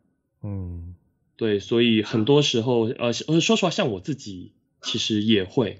[0.44, 0.94] 嗯，
[1.36, 4.52] 对，所以很多时候，呃，呃，说实话，像我自己
[4.84, 5.80] 其实也会，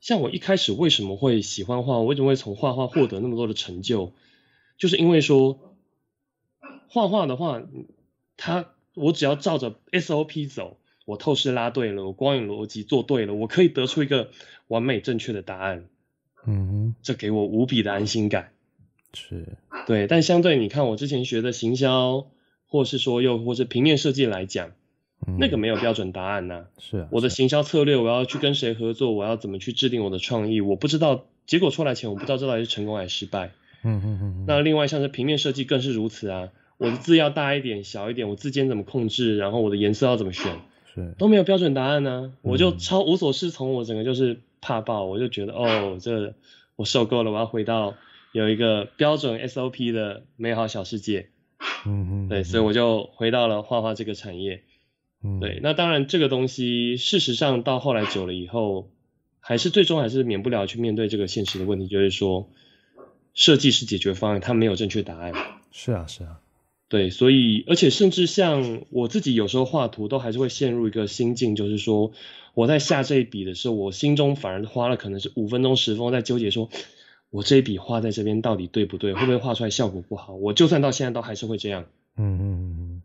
[0.00, 4.12] 像我一开始为什么会喜欢画，为什么会从画画获得那么多的成就，
[4.76, 5.64] 就是因为说。
[6.90, 7.62] 画画的话，
[8.38, 14.30] 它我只要照着 SOP 走，我透视拉对了，我光影逻辑做对了，我可以得出一个
[14.68, 15.84] 完美正确的答案。
[16.46, 18.52] 嗯，这给我无比的安心感。
[19.12, 22.30] 是，对，但相对你看我之前学的行销，
[22.66, 24.72] 或是说又或是平面设计来讲，
[25.28, 26.64] 嗯，那个没有标准答案呐，啊。
[26.78, 33.50] 是啊，我的行销策略，我要去跟谁合作，我要怎么去制定我的创意，我不知道结果出来前，我不知道这到底是成功还是失败。
[33.84, 34.44] 嗯哼哼哼。
[34.48, 36.48] 那另外像是平面设计更是如此啊。
[36.78, 40.60] 我的字要大一点、小一点，我字间怎么控制，然后我的颜色要怎么选，
[40.94, 46.34] 是都没有标准答案呢、我就超无所适从，我整个就是怕爆，我就觉得哦，这
[46.76, 47.94] 我受够了，我要回到
[48.30, 51.30] 有一个标准 SOP 的美好小世界。
[51.84, 54.62] 嗯嗯，对，所以我就回到了画画这个产业。
[55.22, 58.88] 嗯，对，那当然这个东西，事实上到后来久了以后，
[59.40, 62.48] 还是最终还是免不了去面对这个现实的问题，就是说，
[63.34, 65.32] 设计是解决方案，它没有正确答案。
[65.72, 66.40] 是啊，是啊。
[66.88, 72.12] 对，所以而且甚至像我自己有时候画图都还是会陷入一个心境，就是说
[72.54, 76.78] 我在下这一笔的时候，我心中反而花了可能是五分钟十分钟在纠结说，说
[77.28, 80.34] 我这一笔画在这边到底对不对，会不会画出来效果不好？
[80.34, 81.84] 我就算到现在都还是会这样。
[82.16, 82.97] 嗯嗯嗯嗯。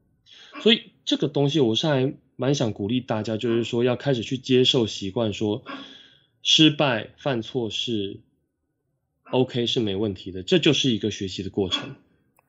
[0.63, 5.65] 所以这个东西我是还蛮想鼓励大家，就是说要开始去接受习惯，说
[6.41, 8.21] 失败犯错是
[9.29, 11.97] OK 是没问题的，这就是一个学习的过程。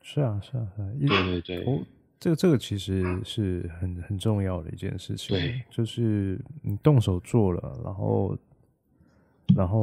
[0.01, 1.81] 是啊，是啊，是啊，对对对，哦，
[2.21, 8.39] 这个这个其实是很很重要的一件事情，对，就是你动手做了，然后
[9.57, 9.83] 然后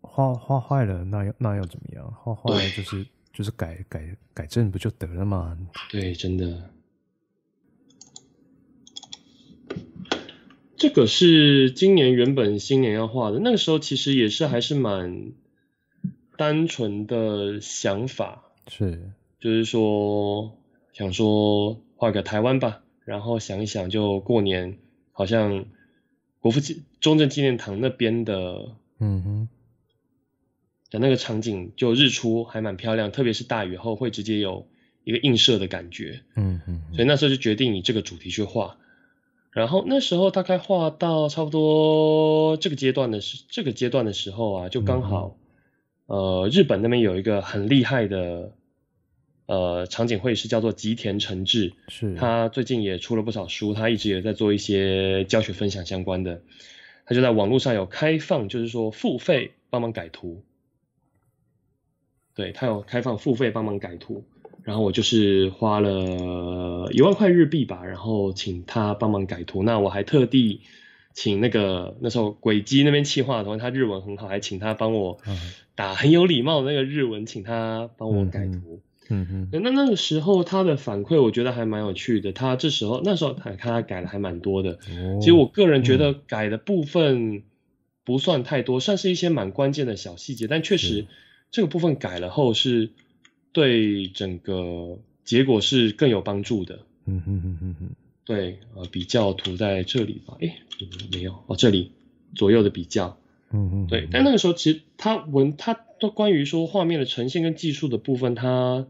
[0.00, 2.12] 画画坏了，那要那要怎么样？
[2.12, 5.56] 画坏了就是就是改改改正不就得了吗？
[5.88, 6.68] 对，真的，
[10.76, 15.32] 这个是今年原本新年要画的，那个时候其实也是还是蛮
[16.36, 19.12] 单纯的想法，是。
[19.40, 20.56] 就是说，
[20.92, 24.78] 想说画个台湾吧，然后想一想，就过年，
[25.10, 25.64] 好像
[26.38, 29.48] 国父纪中正纪念堂那边的，嗯哼，
[30.90, 34.68] 的那个场景，就日出还蛮漂亮，特别是大雨后会直接有
[35.02, 38.78] 一个映射的感觉，嗯哼，所以那时候就决定以这个主题去画，
[39.52, 45.36] 然后那时候大概画到差不多这个阶段的时，这个阶段的时候啊，就刚好，
[46.06, 48.52] 呃，日本那边有一个很厉害的。
[49.46, 56.40] 呃，场景绘师叫做吉田诚志，是他最近也出了不少书，他一直也在做一些教学分享相关的。
[57.04, 60.42] 他就在网络上有开放，就是说付费帮忙改图。
[62.34, 64.24] 对，他有开放付费帮忙改图，
[64.64, 69.62] 然后我就是花了一万块日币吧，然后请他帮忙改图。
[69.62, 70.60] 那我还特地
[71.14, 75.18] 请那个那时候轨迹那边企划的同学，他日文很好，还请他帮我
[75.74, 78.80] 打很有礼貌的那个日文，请他帮我改图。
[79.10, 82.32] 嗯嗯嗯，那那个时候他的反馈我觉得还蛮有趣的。
[82.32, 84.78] 他这时候那时候他看他改的还蛮多的。
[84.88, 87.42] 哦，其实我个人觉得改的部分
[88.04, 90.46] 不算太多，嗯、算是一些蛮关键的小细节。
[90.46, 91.06] 但确实
[91.50, 92.90] 这个部分改了后是
[93.52, 96.80] 对整个结果是更有帮助的。
[97.04, 97.90] 嗯哼哼哼哼。
[98.24, 100.36] 对，呃，比较图在这里吧？
[100.40, 100.58] 哎，
[101.12, 101.92] 没有哦，这里
[102.34, 103.18] 左右的比较。
[103.50, 103.86] 嗯嗯。
[103.86, 108.86] 对，但那个时候其实他文他都关于说画面的呈现跟技术的部分，他。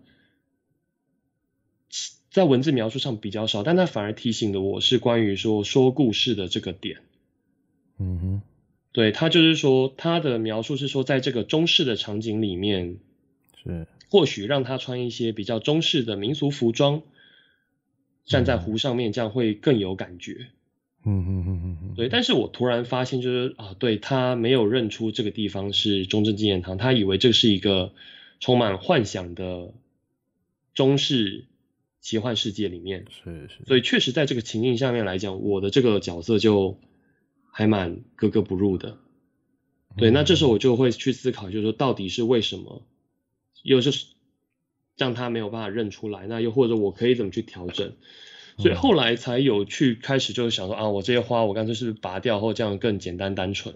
[2.30, 7.00] 在文字描述上比较少，但他反而提醒了我是关于说说故事的这个点。
[7.98, 8.42] 嗯哼，
[8.92, 12.96] 对，他就是说他的描述是说，在这个中式的场景里面，
[13.62, 17.00] 是或许让他穿一些比较中式的民俗服装，
[18.26, 20.48] 站在湖上面，这样会更有感觉。
[21.06, 22.10] 嗯哼哼哼哼，对。
[22.10, 27.94] 但是我突然发现，就是啊，对，他没有认出这个地方是中正纪念堂，他以为这是一个
[28.38, 29.72] 充满幻想的
[30.74, 31.46] 中式。
[32.02, 36.76] 奇幻世界里面是是，所以确实在这个情境下面来讲，我的这个角色就
[37.52, 38.98] 还蛮格格不入的。
[39.96, 42.82] 对，那这时候我就会去思考，就是说到底是为什么，
[43.62, 44.06] 又就是
[44.96, 47.92] 让他没有办法认出来，那又或者我可以怎么去调整？
[48.58, 53.74] 所以后来才有去开始就是想说啊，我这些花我干脆是拔掉后这样更简单单纯？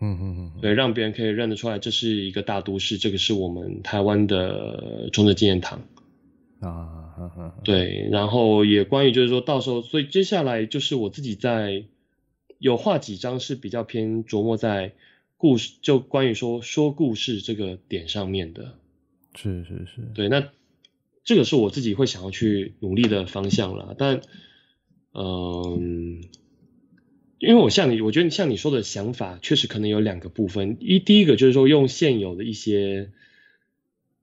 [0.00, 5.82] 嗯嗯嗯，对，让别人可以认得出来，这是一个大都市，这个是我们台湾的中正纪念堂。
[6.60, 11.84] 啊，呵呵呵对，然后也关于就是说到时候，所以接下来就是我自己在
[12.58, 14.92] 有画几张是比较偏琢磨在
[15.36, 18.74] 故事，就关于说说故事这个点上面的。
[19.36, 20.48] 是是是，对，那
[21.24, 23.94] 这个是我自己会想要去努力的方向啦。
[23.96, 24.20] 但，
[25.12, 26.22] 嗯，
[27.38, 30.76] 因为我像你，我觉得像你说的想法，确实可能有两个部分。
[30.80, 33.10] 一第一个就是说用现有的一些。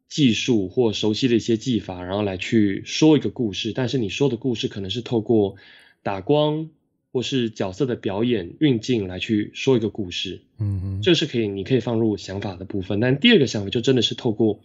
[0.09, 5.55] 技术或熟悉的一些技法，然后来去说一个故事，但是你说的故事可能是透过
[6.03, 6.69] 打光
[7.11, 12.99] 或是角色的表演运镜来去说一个故事，嗯哼，这是可以，你可以放入想法的部分。
[12.99, 14.59] 但第二个想法就真的是透过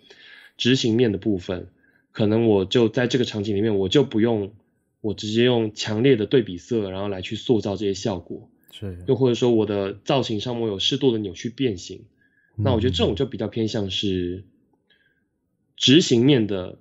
[0.58, 1.68] 执行面的部分，
[2.12, 4.52] 可能我就在这个场景里面，我就不用
[5.00, 12.04] 我直接用强烈的对比色，然后来去塑造这些效果，是，又或者说我的造型上我有适度的扭曲变形，
[12.58, 14.44] 嗯，那我觉得这种就比较偏向是。
[15.80, 16.80] 执行面的，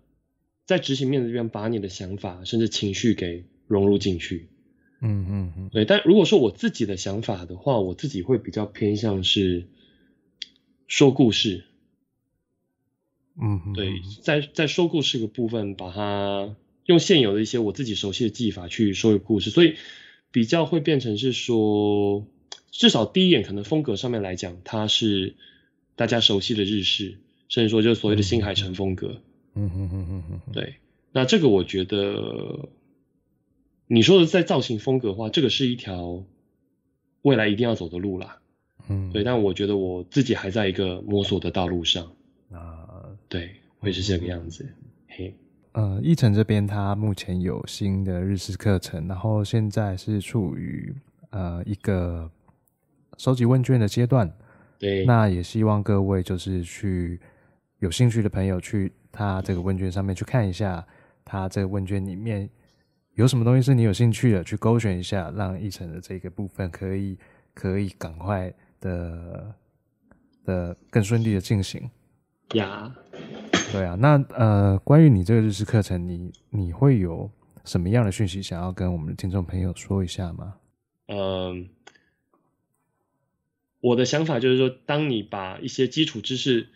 [0.66, 4.50] 在执行面的这边把你的想法甚至情绪给融入进去，
[5.02, 5.86] 嗯嗯嗯，对。
[5.86, 9.68] 但如果说我自己的想法的话，我自己会比较偏向是
[10.88, 11.66] 说故事，
[13.42, 19.76] 嗯嗯，对，在在说故事的部分，把它用现有的一些我自己熟悉的技法去说一个故事，所以
[20.32, 22.26] 比较会变成是说，
[22.72, 25.36] 至少第一眼可能风格上面来讲，它是
[25.96, 27.20] 大家熟悉的日式。
[27.50, 29.22] 甚至说，就是所谓的新海诚风格，
[29.56, 30.74] 嗯嗯嗯嗯嗯，对。
[31.14, 32.68] 那这个我觉得，
[33.88, 36.26] 你说的在造型风格的话，这个是一条
[37.22, 38.40] 未来一定要走的路啦，
[38.90, 39.24] 嗯，对。
[39.24, 42.12] 但我觉得我自己还在一个摸索的道路上，
[42.52, 42.77] 啊，
[43.28, 44.68] 对，会是这个样子。
[45.08, 45.36] 嘿，
[45.74, 50.94] 呃，奕成这边他目前有新的日式课程，然后现在是处于
[51.30, 52.30] 呃一个
[53.18, 54.32] 收集问卷的阶段，
[54.80, 55.06] 对。
[55.06, 57.20] 那也希望各位就是去。
[57.80, 60.84] 有兴趣的朋友去他这个问卷上面去看一下，
[61.24, 62.50] 他这个问卷里面
[63.14, 67.20] 有什么东西是你有兴趣的，去勾选一下，让奕成的这个部分可以
[67.54, 69.56] 可以赶快的
[70.44, 71.88] 的更顺利的进行。
[72.56, 72.92] 呀、
[73.72, 77.30] 对啊，那呃，关于你这个日式课程，你你会有
[77.66, 80.56] 什么样的讯息想要跟我们的听众朋友说一下吗？
[81.08, 81.70] 嗯，
[83.82, 86.70] 我的想法就是说，当你把一些基础知识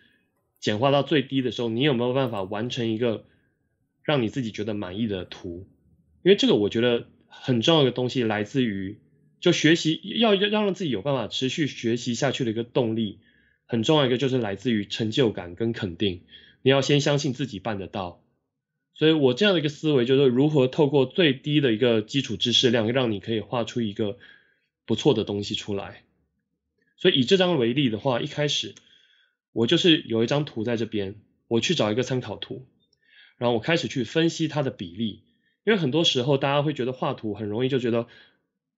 [0.60, 3.24] 简化到最低的时候，你有没有办法完成一个
[4.04, 5.66] 让你自己觉得满意的图？
[6.24, 9.00] 因为这个我觉得很重要的东西来自于，
[9.40, 13.20] 就学习要要让自己有办法持续学习下去的一个动力，
[13.66, 16.22] 很重要一个就是来自于成就感跟肯定。
[16.62, 18.22] 你要先相信自己办得到。
[18.94, 24.18] 所以我这样的一个思维就是如何透过最低的一个基础知识量，让你可以画出一个
[24.86, 26.04] 不错的东西出来。
[26.98, 28.76] 所以以这张为例的话，一开始。
[29.54, 31.16] 我就是有一张图在这边，
[31.50, 32.66] 我去找一个参考图，
[33.38, 35.24] 然后我开始去分析它的比例，
[35.66, 38.08] 因为很多时候大家会觉得画图很容易就觉得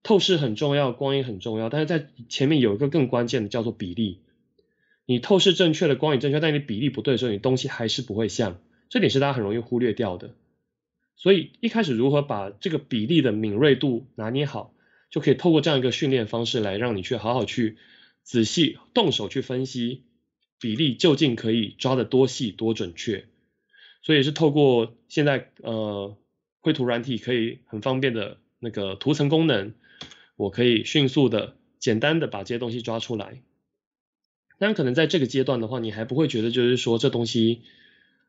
[0.02, 4.18] 透视很重要，光影很重要，但是在前面有一个更关键的叫做比例。
[5.06, 10.34] 你透视正确的，光影正确，但你比例不对的时候，你东西还是不会像，这点是大家很容易忽略掉的。
[11.16, 14.74] 所以一开始如何把这个比例的敏锐度拿捏好，
[15.10, 17.76] 就可以透过这样一个训练方式来让你去好好去
[18.22, 20.02] 仔细动手去分析。
[20.60, 23.26] 比例究竟可以抓得多细多准确？
[24.02, 26.16] 所以是透过现在呃
[26.60, 29.74] 绘图软体可以很方便的那个图层功能，
[30.36, 33.42] 我可以迅速的简单的把这些东西抓出来。
[34.58, 37.62] 当然可能在这个阶段的话，你还不会觉得就是说这东西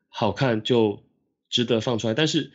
[0.08, 1.02] 好看就
[1.48, 2.14] 值得放出来。
[2.14, 2.50] 但是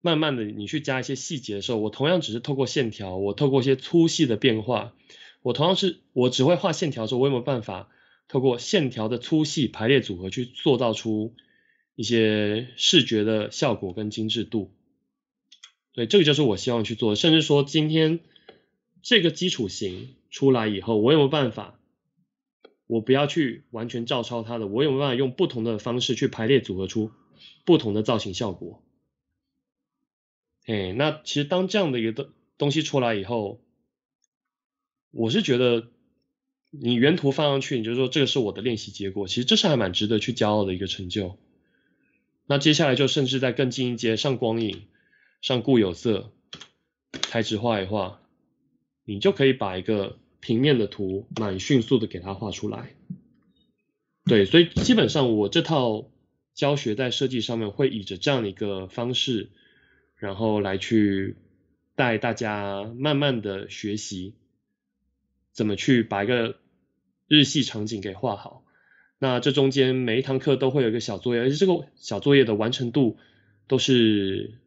[0.00, 4.94] 慢慢的你去加一些细节的时候，我同样只是透过线条，我透过一些粗细的变化，
[5.42, 7.88] 我同样是我只会画线条的时候，我有没有办法？
[8.28, 11.32] 透过线条的粗细排列组合去塑造出
[11.94, 14.72] 一些视觉的效果跟精致度，
[15.92, 17.14] 对，这个就是我希望去做的。
[17.14, 18.18] 甚至说今天
[19.00, 21.78] 这个基础型出来以后，我有没有办法？
[22.86, 27.12] 我不要去完全照抄它的，我有没有办法用不同的方式去排列组合出
[27.64, 28.82] 不同的造型效果？
[30.66, 32.28] 哎，那其实当这样的一个东
[32.58, 33.60] 东西出来以后，
[35.10, 35.88] 我是觉得。
[36.78, 41.38] 你原图放上去，你就说这个是我的练习结果，其实这是还蛮值得去骄傲的一个成就。
[42.44, 44.82] 那接下来就甚至在更进一阶，上光影，
[45.40, 46.32] 上固有色，
[47.12, 48.20] 开始画一画，
[49.04, 52.94] 你就可以把一个平面的图蛮迅速的给它画出来。
[54.26, 56.08] 对，所以基本上我这套
[56.54, 59.50] 教学在设计上面会以着这样的一个方式，
[60.14, 61.34] 然后来去
[61.96, 64.34] 带大家慢慢的学习。
[65.52, 66.60] 怎么去把一个
[67.26, 68.62] 日系场景给画好？
[69.18, 73.16] 那这中间每一堂课都会有一个小作业，而且这个小作业的完成度
[73.66, 74.60] 都是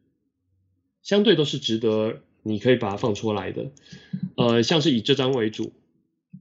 [1.00, 3.70] 相对都是值得你可以把它放出来的。
[4.36, 5.72] 呃，像是以这张为主，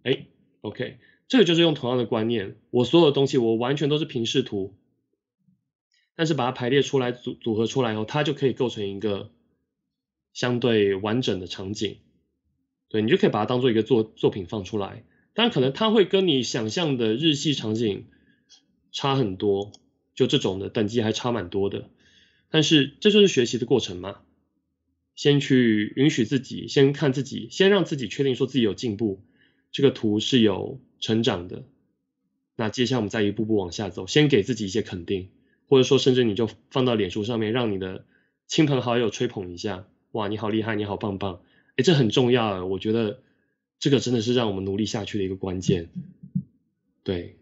[0.03, 0.25] 哎
[0.61, 0.97] ，OK，
[1.27, 4.75] 这个就是用同样的观念，我所有的东西我完全都是平视图，
[6.15, 9.31] 但是把它排列出来组组合出来以后，它就可以构成一个
[10.33, 11.97] 相对完整的场景。
[12.89, 15.03] 对，你就可以把它当做一个作作品放出来。
[15.33, 18.07] 当然，可能它会跟你想象的日系场景
[18.91, 19.71] 差很多，
[20.15, 21.89] 就这种的等级还差蛮多的。
[22.49, 24.21] 但是这就是学习的过程嘛。
[25.19, 29.19] 先去允许自己，先看自己，先让自己确定说自己有进步，
[29.69, 31.65] 这个图是有成长的。
[32.55, 35.27] 那接下来我们再一步步往下走，先给自己一些肯定，
[35.67, 38.05] 或者说甚至你就放到脸书上面，让你的
[38.47, 39.85] 亲朋好友吹捧一下。
[40.13, 41.41] 哇，你好厉害，你好棒棒。
[41.75, 43.19] 诶，这很重要，我觉得
[43.77, 45.89] 这个真的是让我们努力下去的一个关键。
[47.03, 47.35] 对，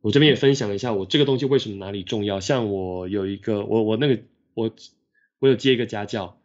[0.00, 2.40] 我这边也分享一下，我这个东西为什么哪里重要。
[2.40, 4.20] 像我有一个，我我那个
[4.54, 4.74] 我
[5.38, 6.40] 我有接一个家教，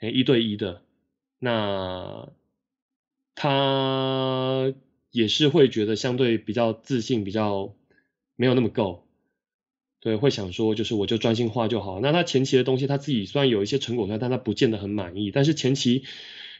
[0.00, 0.82] 诶，一对一的，
[1.38, 2.28] 那
[3.34, 4.72] 他
[5.10, 7.74] 也是会觉得相对比较自信，比较
[8.36, 9.04] 没有那么够。
[10.00, 12.00] 对，会想说就是我就专心画就好。
[12.00, 15.30] 那他前期的东西他自己虽然有一些成果出来，但他不见得很满意。
[15.30, 16.04] 但是前期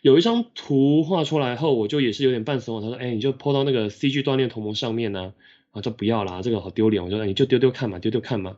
[0.02, 2.80] 有一张图画出来后，我就也是有点半怂。
[2.80, 5.32] 他说：“哎，你就 po 到那个 CG 锻炼同盟上面呢？”，
[5.80, 7.04] 就不要啦，这个好丢脸。
[7.04, 8.56] 我说：“你就丢丢看嘛，丢丢看嘛。”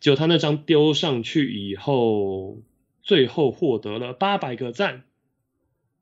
[0.00, 2.58] 结果他那张丢上去以后，
[3.02, 5.02] 最后获得了八百个赞。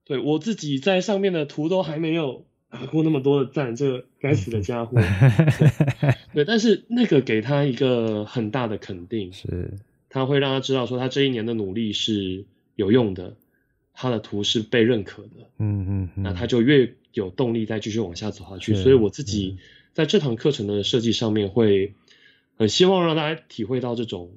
[0.04, 2.44] 对，我自己在上面的图都还没有。
[2.70, 6.14] 拿过那么多的赞，这个该死的家伙对。
[6.34, 9.72] 对，但是那个给他一个很大的肯定，是，
[10.10, 12.44] 他会让他知道说他这一年的努力是
[12.76, 13.38] 有用的，
[13.94, 15.30] 他的图是被认可的。
[15.58, 18.74] 嗯嗯，那他就越有动力再继续往下走下去。
[18.74, 19.56] 所以我自己
[19.95, 21.95] 在这堂课程的设计上面会
[22.57, 24.30] 很希望让大家体会到这种。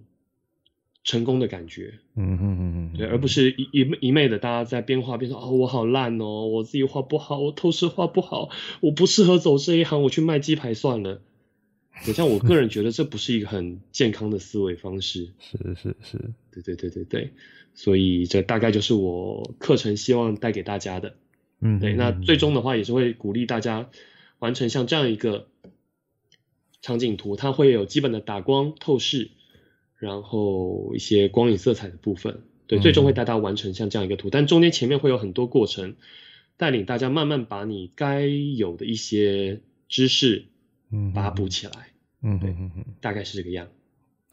[1.03, 11.19] 成功的感觉，嗯嗯嗯嗯，对，而不是一一一昧的大家在边画边说哦，我好烂哦，我自己画不好，我透视画不好，我不适合走这一行，我去卖鸡排算了。
[12.13, 15.29] 像我个人觉得这不是一个很健康的思维方式。
[15.39, 16.19] 是是是，
[16.51, 17.31] 对对对对对，
[17.73, 21.15] 所以这大概就是我课程希望带给大家的。
[21.61, 23.89] 嗯，对，那最终的话也是会鼓励大家
[24.41, 25.47] 完成像这样一个
[26.81, 29.31] 场景图，它会有基本的打光透视。
[30.01, 35.95] 然后一些光影色彩的部分，对，最终会带大家完成像这样一个图，嗯，但中间前面会有很多过程，
[36.57, 40.45] 带领大家慢慢把你该有的一些知识，
[40.89, 41.89] 嗯，把它补起来，
[42.23, 43.67] 嗯，对，嗯嗯，大概是这个样。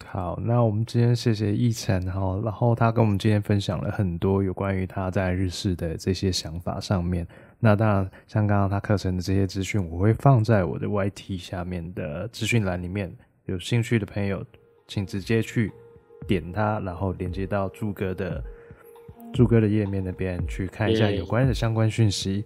[0.07, 7.27] 好，那我们今天谢谢奕晨哈，然后他跟我们今天分享了很多有关于他在日式的这些想法上面。
[7.59, 13.15] 那当然，像刚刚他课程的这些资讯，我会放在我的 YT 下面的资讯栏里面，
[13.47, 14.45] 有兴趣的朋友。
[14.91, 15.71] 请直接去
[16.27, 18.43] 点它，然后连接到柱哥的
[19.35, 22.43] 柱哥的页面那边去看一下有关的相关讯息。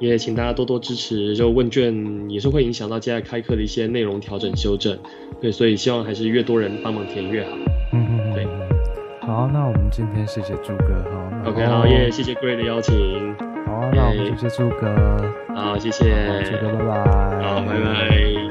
[0.00, 4.98] 也请大家多多支持，就问卷也是会影响到接下来开课的一些内容调整修正。
[5.40, 7.50] 对，所以希望还是越多人帮忙填越好。
[7.92, 8.46] 嗯嗯，对。
[9.20, 11.42] 好，那我们今天谢谢朱哥哈。
[11.46, 12.94] OK，好耶，谢谢 Gray 的邀请。
[13.66, 15.34] 好，那我们谢谢朱哥。
[15.54, 16.04] 好，谢谢。
[16.44, 17.42] 朱哥，拜拜。
[17.42, 18.41] 好拜拜。